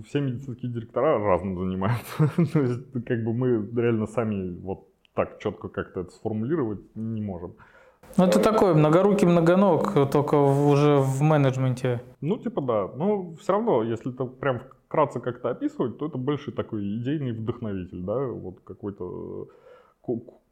все 0.06 0.20
медицинские 0.20 0.72
директора 0.72 1.18
разным 1.18 1.58
занимаются. 1.58 2.30
То 2.52 2.60
есть, 2.60 2.92
как 3.06 3.24
бы 3.24 3.32
мы 3.32 3.68
реально 3.80 4.06
сами 4.06 4.58
вот 4.60 4.88
так 5.14 5.38
четко 5.38 5.68
как-то 5.68 6.00
это 6.00 6.10
сформулировать 6.10 6.80
не 6.94 7.20
можем. 7.20 7.54
Ну, 8.16 8.24
это 8.24 8.42
такой 8.42 8.74
многорукий 8.74 9.28
многоног, 9.28 10.10
только 10.10 10.34
уже 10.34 10.96
в 10.96 11.22
менеджменте. 11.22 12.02
Ну, 12.20 12.38
типа 12.38 12.60
да. 12.60 12.88
Но 12.96 13.34
все 13.36 13.52
равно, 13.52 13.84
если 13.84 14.12
это 14.12 14.24
прям 14.24 14.62
вкратце 14.86 15.20
как-то 15.20 15.50
описывать, 15.50 15.98
то 15.98 16.06
это 16.06 16.18
больше 16.18 16.50
такой 16.50 16.82
идейный 16.98 17.32
вдохновитель, 17.32 18.02
да, 18.02 18.26
вот 18.26 18.60
какой-то 18.64 19.48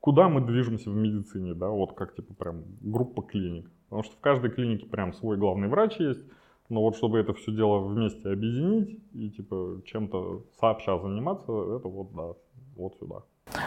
куда 0.01 0.29
мы 0.29 0.41
движемся 0.41 0.91
в 0.91 0.95
медицине, 0.95 1.55
да, 1.55 1.69
вот 1.69 1.95
как 1.95 2.15
типа 2.15 2.35
прям 2.35 2.63
группа 2.81 3.23
клиник. 3.23 3.69
Потому 3.89 4.05
что 4.05 4.17
в 4.17 4.21
каждой 4.21 4.51
клинике 4.51 4.87
прям 4.87 5.13
свой 5.13 5.37
главный 5.37 5.69
врач 5.69 5.99
есть, 5.99 6.23
но 6.69 6.83
вот 6.83 6.97
чтобы 6.97 7.19
это 7.19 7.33
все 7.35 7.53
дело 7.53 7.79
вместе 7.79 8.31
объединить 8.31 9.01
и 9.13 9.31
типа 9.31 9.83
чем-то 9.87 10.45
сообща 10.61 10.99
заниматься, 10.99 11.53
это 11.77 11.89
вот 11.89 12.13
да, 12.15 12.35
вот 12.77 12.95
сюда. 12.99 13.23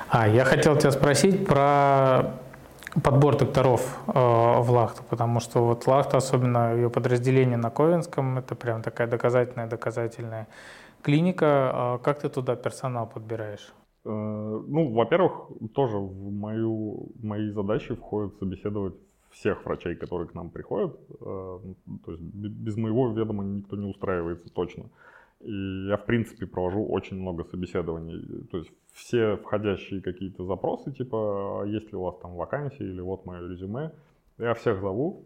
А, 0.10 0.28
я 0.28 0.45
хотел 0.45 0.78
тебя 0.78 0.91
спросить 0.91 1.45
про 1.45 2.34
подбор 3.04 3.38
докторов 3.38 3.99
э, 4.08 4.12
в 4.14 4.72
Лахту, 4.72 5.04
потому 5.10 5.39
что 5.39 5.66
вот 5.66 5.88
Лахта, 5.88 6.18
особенно 6.18 6.76
ее 6.76 6.89
подразделение 6.89 7.58
на 7.58 7.70
Ковенском, 7.70 8.38
это 8.38 8.56
прям 8.56 8.82
такая 8.82 9.08
доказательная, 9.08 9.68
доказательная 9.68 10.47
клиника. 11.02 11.72
А 11.74 11.97
как 11.99 12.20
ты 12.20 12.30
туда 12.30 12.56
персонал 12.56 13.08
подбираешь? 13.08 13.74
Э, 14.06 14.10
ну, 14.10 14.93
во-первых, 14.93 15.52
тоже 15.74 15.97
в 15.97 16.32
мою, 16.32 17.12
мои 17.22 17.52
задачи 17.52 17.95
входит 17.95 18.38
собеседовать 18.39 18.95
всех 19.32 19.66
врачей, 19.66 19.96
которые 19.96 20.28
к 20.28 20.34
нам 20.34 20.50
приходят. 20.50 21.00
Э, 21.10 21.60
то 22.06 22.12
есть 22.12 22.22
без 22.22 22.78
моего 22.78 23.12
ведома 23.12 23.44
никто 23.44 23.76
не 23.76 23.90
устраивается 23.90 24.50
точно. 24.50 24.90
И 25.40 25.88
я, 25.88 25.98
в 25.98 26.06
принципе, 26.06 26.46
провожу 26.46 26.86
очень 26.86 27.18
много 27.20 27.44
собеседований. 27.46 28.46
То 28.52 28.60
есть 28.60 28.72
все 28.94 29.38
входящие 29.38 30.02
какие-то 30.02 30.46
запросы, 30.46 30.92
типа, 30.92 31.62
«А 31.62 31.66
есть 31.66 31.92
ли 31.92 31.98
у 31.98 32.04
вас 32.04 32.18
там 32.18 32.36
вакансии 32.36 32.84
или 32.84 33.02
вот 33.02 33.26
мое 33.26 33.48
резюме, 33.48 33.92
я 34.38 34.54
всех 34.54 34.82
зову 34.82 35.26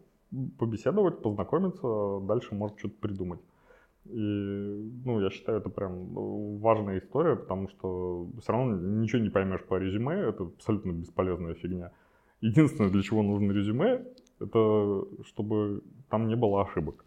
побеседовать, 0.57 1.21
познакомиться, 1.21 2.19
дальше 2.21 2.55
может 2.55 2.79
что-то 2.79 2.95
придумать. 2.99 3.39
И, 4.05 4.91
ну, 5.05 5.19
я 5.19 5.29
считаю, 5.29 5.59
это 5.59 5.69
прям 5.69 6.59
важная 6.59 6.99
история, 6.99 7.35
потому 7.35 7.69
что 7.69 8.27
все 8.39 8.51
равно 8.51 8.75
ничего 8.77 9.21
не 9.21 9.29
поймешь 9.29 9.63
по 9.63 9.75
резюме, 9.75 10.15
это 10.15 10.43
абсолютно 10.43 10.91
бесполезная 10.91 11.55
фигня. 11.55 11.91
Единственное, 12.41 12.91
для 12.91 13.01
чего 13.01 13.23
нужно 13.23 13.51
резюме, 13.51 14.05
это 14.39 15.03
чтобы 15.25 15.81
там 16.09 16.27
не 16.27 16.35
было 16.35 16.61
ошибок. 16.61 17.05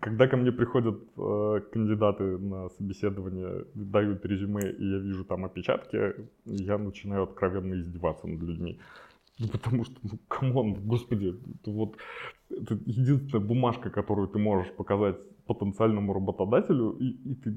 Когда 0.00 0.26
ко 0.26 0.36
мне 0.36 0.52
приходят 0.52 1.02
э, 1.18 1.60
кандидаты 1.70 2.38
на 2.38 2.70
собеседование, 2.70 3.64
дают 3.74 4.24
резюме, 4.24 4.70
и 4.70 4.84
я 4.88 4.98
вижу 4.98 5.24
там 5.24 5.44
опечатки, 5.44 6.14
я 6.46 6.78
начинаю 6.78 7.24
откровенно 7.24 7.74
издеваться 7.74 8.26
над 8.26 8.40
людьми. 8.40 8.78
Ну, 9.38 9.48
потому 9.48 9.84
что, 9.84 9.94
ну, 10.02 10.18
come 10.28 10.54
on, 10.54 10.74
господи, 10.74 11.34
это 11.60 11.70
вот 11.70 11.96
это 12.50 12.74
единственная 12.86 13.44
бумажка, 13.44 13.90
которую 13.90 14.28
ты 14.28 14.38
можешь 14.38 14.72
показать 14.72 15.16
потенциальному 15.46 16.14
работодателю, 16.14 16.92
и, 16.92 17.10
и 17.10 17.34
ты 17.34 17.54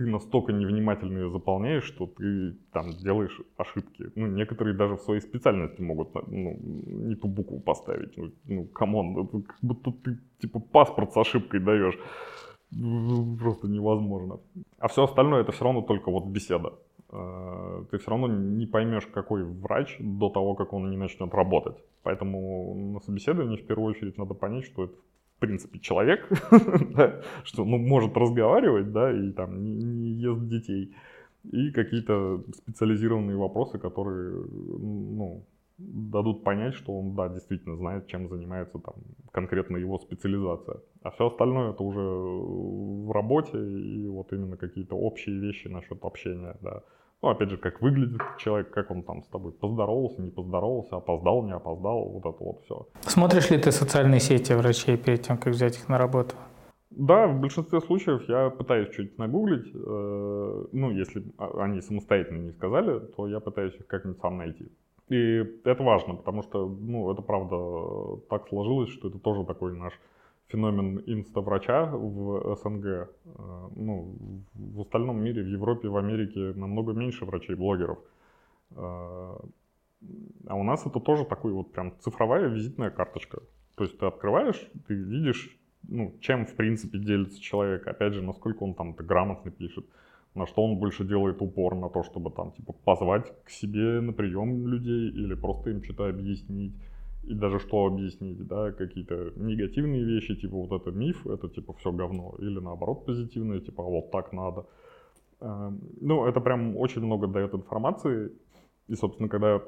ты 0.00 0.06
настолько 0.06 0.54
невнимательно 0.54 1.18
ее 1.18 1.30
заполняешь, 1.30 1.84
что 1.84 2.06
ты 2.06 2.56
там 2.72 2.88
делаешь 2.92 3.38
ошибки. 3.58 4.10
Ну, 4.14 4.28
некоторые 4.28 4.74
даже 4.74 4.94
в 4.94 5.02
своей 5.02 5.20
специальности 5.20 5.82
могут 5.82 6.14
ну, 6.26 6.56
не 6.62 7.16
ту 7.16 7.28
букву 7.28 7.60
поставить. 7.60 8.16
Ну, 8.16 8.32
ну 8.46 8.64
come 8.64 8.95
on, 8.95 9.18
это 9.18 9.42
как 9.42 9.58
будто 9.60 9.92
ты 9.92 10.18
типа 10.40 10.58
паспорт 10.58 11.12
с 11.12 11.18
ошибкой 11.18 11.60
даешь. 11.60 11.98
Просто 12.70 13.68
невозможно. 13.68 14.40
А 14.78 14.88
все 14.88 15.04
остальное 15.04 15.42
это 15.42 15.52
все 15.52 15.64
равно 15.64 15.82
только 15.82 16.10
вот 16.10 16.24
беседа. 16.24 16.72
Э, 17.12 17.84
ты 17.90 17.98
все 17.98 18.10
равно 18.10 18.28
не 18.28 18.64
поймешь, 18.64 19.06
какой 19.06 19.44
врач 19.44 19.96
до 20.00 20.30
того, 20.30 20.54
как 20.54 20.72
он 20.72 20.90
не 20.90 20.96
начнет 20.96 21.34
работать. 21.34 21.76
Поэтому 22.04 22.74
на 22.94 23.00
собеседовании 23.00 23.58
в 23.58 23.66
первую 23.66 23.90
очередь 23.90 24.16
надо 24.16 24.32
понять, 24.32 24.64
что 24.64 24.84
это 24.84 24.94
в 25.40 25.46
принципе, 25.46 25.78
человек, 25.78 26.28
да, 26.94 27.22
что 27.44 27.64
ну, 27.64 27.78
может 27.78 28.14
разговаривать, 28.14 28.92
да, 28.92 29.10
и 29.10 29.32
там 29.32 29.64
не, 29.64 29.72
не 29.72 30.10
ест 30.10 30.46
детей. 30.48 30.94
И 31.50 31.70
какие-то 31.70 32.44
специализированные 32.54 33.38
вопросы, 33.38 33.78
которые, 33.78 34.32
ну, 34.32 35.46
дадут 35.78 36.44
понять, 36.44 36.74
что 36.74 36.92
он, 36.92 37.14
да, 37.14 37.30
действительно 37.30 37.76
знает, 37.76 38.06
чем 38.06 38.28
занимается 38.28 38.78
там 38.78 38.96
конкретно 39.32 39.78
его 39.78 39.98
специализация. 39.98 40.82
А 41.02 41.10
все 41.10 41.28
остальное 41.28 41.70
это 41.70 41.82
уже 41.82 42.02
в 42.02 43.10
работе 43.10 43.56
и 43.58 44.06
вот 44.08 44.30
именно 44.34 44.58
какие-то 44.58 44.94
общие 44.94 45.40
вещи 45.40 45.68
насчет 45.68 46.04
общения, 46.04 46.54
да. 46.60 46.82
Ну, 47.22 47.28
опять 47.28 47.50
же, 47.50 47.58
как 47.58 47.82
выглядит 47.82 48.22
человек, 48.38 48.70
как 48.70 48.90
он 48.90 49.02
там 49.02 49.22
с 49.22 49.26
тобой 49.26 49.52
поздоровался, 49.52 50.22
не 50.22 50.30
поздоровался, 50.30 50.96
опоздал, 50.96 51.44
не 51.44 51.52
опоздал, 51.52 52.08
вот 52.08 52.24
это 52.24 52.42
вот 52.42 52.62
все. 52.64 52.86
Смотришь 53.02 53.50
ли 53.50 53.58
ты 53.58 53.72
социальные 53.72 54.20
сети 54.20 54.54
врачей 54.54 54.96
перед 54.96 55.22
тем, 55.22 55.36
как 55.36 55.52
взять 55.52 55.76
их 55.76 55.88
на 55.88 55.98
работу? 55.98 56.34
Да, 56.90 57.26
в 57.26 57.40
большинстве 57.40 57.80
случаев 57.80 58.26
я 58.28 58.48
пытаюсь 58.50 58.90
что-нибудь 58.92 59.18
нагуглить. 59.18 59.70
Э, 59.74 60.64
ну, 60.72 60.90
если 60.90 61.22
они 61.38 61.82
самостоятельно 61.82 62.46
не 62.46 62.52
сказали, 62.52 63.00
то 63.00 63.28
я 63.28 63.38
пытаюсь 63.40 63.74
их 63.74 63.86
как-нибудь 63.86 64.20
сам 64.20 64.38
найти. 64.38 64.72
И 65.08 65.44
это 65.64 65.82
важно, 65.82 66.14
потому 66.14 66.42
что, 66.42 66.68
ну, 66.68 67.12
это 67.12 67.20
правда 67.20 68.20
так 68.30 68.48
сложилось, 68.48 68.90
что 68.90 69.08
это 69.08 69.18
тоже 69.18 69.44
такой 69.44 69.76
наш 69.76 69.92
феномен 70.50 71.02
инста-врача 71.06 71.86
в 71.86 72.56
СНГ. 72.56 72.84
Э, 72.84 73.08
ну, 73.76 74.16
в 74.54 74.80
остальном 74.80 75.22
мире, 75.22 75.42
в 75.42 75.48
Европе, 75.48 75.88
в 75.88 75.96
Америке 75.96 76.52
намного 76.54 76.92
меньше 76.92 77.24
врачей-блогеров. 77.24 77.98
Э, 78.72 79.36
а 80.46 80.54
у 80.54 80.62
нас 80.62 80.86
это 80.86 81.00
тоже 81.00 81.24
такой 81.24 81.52
вот 81.52 81.72
прям 81.72 81.92
цифровая 82.00 82.48
визитная 82.48 82.90
карточка. 82.90 83.40
То 83.76 83.84
есть 83.84 83.98
ты 83.98 84.06
открываешь, 84.06 84.70
ты 84.86 84.94
видишь, 84.94 85.56
ну, 85.88 86.14
чем 86.20 86.46
в 86.46 86.54
принципе 86.54 86.98
делится 86.98 87.40
человек. 87.40 87.86
Опять 87.86 88.14
же, 88.14 88.22
насколько 88.22 88.62
он 88.62 88.74
там 88.74 88.92
грамотно 88.92 89.50
пишет, 89.50 89.86
на 90.34 90.46
что 90.46 90.64
он 90.64 90.78
больше 90.78 91.04
делает 91.04 91.42
упор, 91.42 91.74
на 91.74 91.88
то, 91.90 92.02
чтобы 92.02 92.30
там 92.30 92.52
типа 92.52 92.72
позвать 92.72 93.32
к 93.44 93.50
себе 93.50 94.00
на 94.00 94.12
прием 94.12 94.66
людей 94.66 95.10
или 95.10 95.34
просто 95.34 95.70
им 95.70 95.82
что-то 95.82 96.08
объяснить 96.08 96.74
и 97.22 97.34
даже 97.34 97.58
что 97.58 97.86
объяснить, 97.86 98.46
да, 98.46 98.72
какие-то 98.72 99.32
негативные 99.36 100.04
вещи, 100.04 100.34
типа 100.36 100.56
вот 100.56 100.72
это 100.72 100.90
миф, 100.90 101.26
это 101.26 101.48
типа 101.48 101.74
все 101.74 101.92
говно, 101.92 102.34
или 102.38 102.58
наоборот 102.58 103.06
позитивные, 103.06 103.60
типа 103.60 103.82
вот 103.82 104.10
так 104.10 104.32
надо. 104.32 104.66
Эм, 105.40 105.80
ну, 106.00 106.26
это 106.26 106.40
прям 106.40 106.76
очень 106.76 107.02
много 107.02 107.26
дает 107.26 107.54
информации, 107.54 108.32
и, 108.88 108.94
собственно, 108.94 109.28
когда 109.28 109.62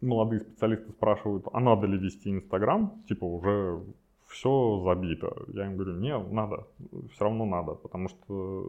молодые 0.00 0.40
специалисты 0.40 0.90
спрашивают, 0.92 1.46
а 1.52 1.60
надо 1.60 1.86
ли 1.86 1.98
вести 1.98 2.30
Инстаграм, 2.30 3.02
типа 3.08 3.24
уже 3.24 3.80
все 4.28 4.82
забито. 4.84 5.32
Я 5.48 5.66
им 5.66 5.76
говорю, 5.76 5.98
не, 6.00 6.16
надо, 6.18 6.66
все 7.12 7.24
равно 7.24 7.44
надо, 7.44 7.74
потому 7.74 8.08
что 8.08 8.68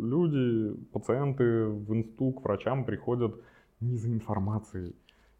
люди, 0.00 0.76
пациенты 0.92 1.66
в 1.66 1.92
инсту 1.94 2.32
к 2.32 2.44
врачам 2.44 2.84
приходят 2.84 3.34
не 3.80 3.96
за 3.96 4.08
информацией, 4.08 4.94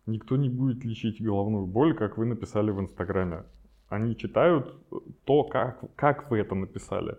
Никто 0.07 0.36
не 0.36 0.48
будет 0.48 0.84
лечить 0.84 1.22
головную 1.22 1.66
боль, 1.66 1.94
как 1.94 2.18
вы 2.18 2.26
написали 2.26 2.70
в 2.70 2.80
Инстаграме. 2.80 3.44
Они 3.88 4.16
читают 4.16 4.76
то, 5.24 5.44
как, 5.44 5.80
как 5.96 6.30
вы 6.30 6.38
это 6.38 6.55
написали. 6.55 7.16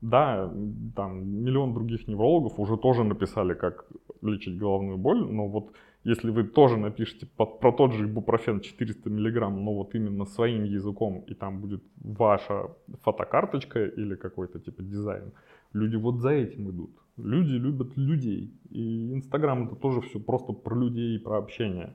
Да, 0.00 0.52
там 0.94 1.26
миллион 1.44 1.74
других 1.74 2.06
неврологов 2.06 2.60
уже 2.60 2.76
тоже 2.76 3.02
написали, 3.02 3.54
как 3.54 3.86
лечить 4.22 4.56
головную 4.56 4.98
боль, 4.98 5.18
но 5.18 5.48
вот 5.48 5.72
Если 6.04 6.30
вы 6.30 6.44
тоже 6.44 6.76
напишите 6.76 7.26
под, 7.36 7.60
про 7.60 7.72
тот 7.72 7.92
же 7.92 8.04
ибупрофен 8.04 8.60
400 8.60 9.10
миллиграмм, 9.10 9.64
но 9.64 9.74
вот 9.74 9.94
именно 9.94 10.24
своим 10.24 10.64
языком, 10.64 11.24
и 11.26 11.34
там 11.34 11.60
будет 11.60 11.82
ваша 11.96 12.70
фотокарточка 13.02 13.84
или 13.84 14.14
какой-то 14.14 14.60
типа 14.60 14.82
дизайн, 14.82 15.32
люди 15.72 15.96
вот 15.96 16.20
за 16.20 16.30
этим 16.30 16.70
идут. 16.70 16.90
Люди 17.16 17.54
любят 17.54 17.96
людей. 17.96 18.54
И 18.70 19.12
Инстаграм 19.12 19.66
это 19.66 19.74
тоже 19.74 20.00
все 20.02 20.20
просто 20.20 20.52
про 20.52 20.76
людей 20.76 21.16
и 21.16 21.18
про 21.18 21.38
общение 21.38 21.94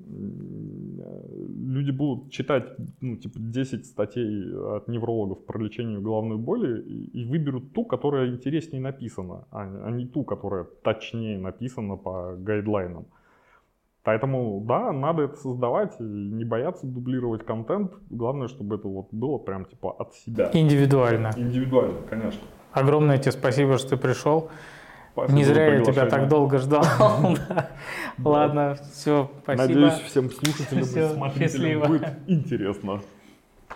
люди 0.00 1.90
будут 1.90 2.30
читать 2.30 2.76
ну, 3.00 3.16
типа 3.16 3.38
10 3.38 3.86
статей 3.86 4.54
от 4.76 4.88
неврологов 4.88 5.44
про 5.44 5.58
лечение 5.62 6.00
головной 6.00 6.38
боли 6.38 6.82
и, 6.82 7.22
и 7.22 7.24
выберут 7.24 7.72
ту, 7.72 7.84
которая 7.84 8.28
интереснее 8.28 8.80
написана, 8.80 9.46
а, 9.50 9.62
а 9.62 9.90
не 9.90 10.06
ту, 10.06 10.24
которая 10.24 10.66
точнее 10.82 11.38
написана 11.38 11.96
по 11.96 12.36
гайдлайнам. 12.36 13.06
Поэтому, 14.04 14.62
да, 14.66 14.92
надо 14.92 15.24
это 15.24 15.36
создавать 15.36 16.00
и 16.00 16.02
не 16.02 16.44
бояться 16.44 16.86
дублировать 16.86 17.44
контент. 17.44 17.92
Главное, 18.08 18.48
чтобы 18.48 18.76
это 18.76 18.88
вот 18.88 19.08
было 19.12 19.36
прям 19.38 19.66
типа 19.66 19.92
от 19.98 20.14
себя. 20.14 20.50
Индивидуально. 20.54 21.32
Индивидуально, 21.36 21.98
конечно. 22.08 22.40
Огромное 22.72 23.18
тебе 23.18 23.32
спасибо, 23.32 23.76
что 23.76 23.90
ты 23.90 23.96
пришел. 23.98 24.50
Не 25.28 25.44
зря 25.44 25.74
я 25.74 25.84
тебя 25.84 26.06
так 26.06 26.28
долго 26.28 26.58
ждал. 26.58 26.84
Ладно, 28.18 28.76
все, 28.92 29.30
спасибо. 29.42 29.68
Надеюсь, 29.68 30.00
всем 30.06 30.30
слушателям 30.30 30.82
и 30.82 31.14
смотрителям 31.14 31.82
будет 31.82 32.08
интересно. 32.26 33.00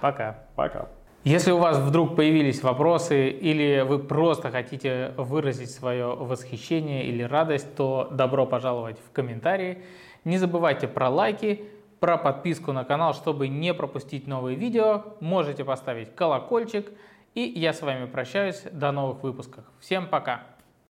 Пока. 0.01 0.39
Пока. 0.55 0.89
Если 1.24 1.53
у 1.53 1.59
вас 1.59 1.78
вдруг 1.78 2.16
появились 2.16 2.64
вопросы 2.64 3.28
или 3.30 3.85
вы 3.87 4.01
просто 4.01 4.51
хотите 4.51 5.14
выразить 5.16 5.70
свое 5.70 6.07
восхищение 6.07 7.05
или 7.05 7.22
радость, 7.22 7.76
то 7.76 8.09
добро 8.11 8.45
пожаловать 8.45 8.99
в 8.99 9.12
комментарии. 9.12 9.85
Не 10.24 10.39
забывайте 10.39 10.89
про 10.89 11.09
лайки, 11.09 11.64
про 12.01 12.18
подписку 12.18 12.72
на 12.72 12.85
канал, 12.85 13.14
чтобы 13.14 13.47
не 13.47 13.72
пропустить 13.72 14.26
новые 14.26 14.57
видео. 14.57 15.05
Можете 15.20 15.64
поставить 15.64 16.12
колокольчик. 16.16 16.91
И 17.35 17.41
я 17.41 17.72
с 17.72 17.83
вами 17.83 18.07
прощаюсь. 18.07 18.64
До 18.72 18.91
новых 18.91 19.22
выпусков. 19.22 19.64
Всем 19.78 20.09
пока! 20.09 20.51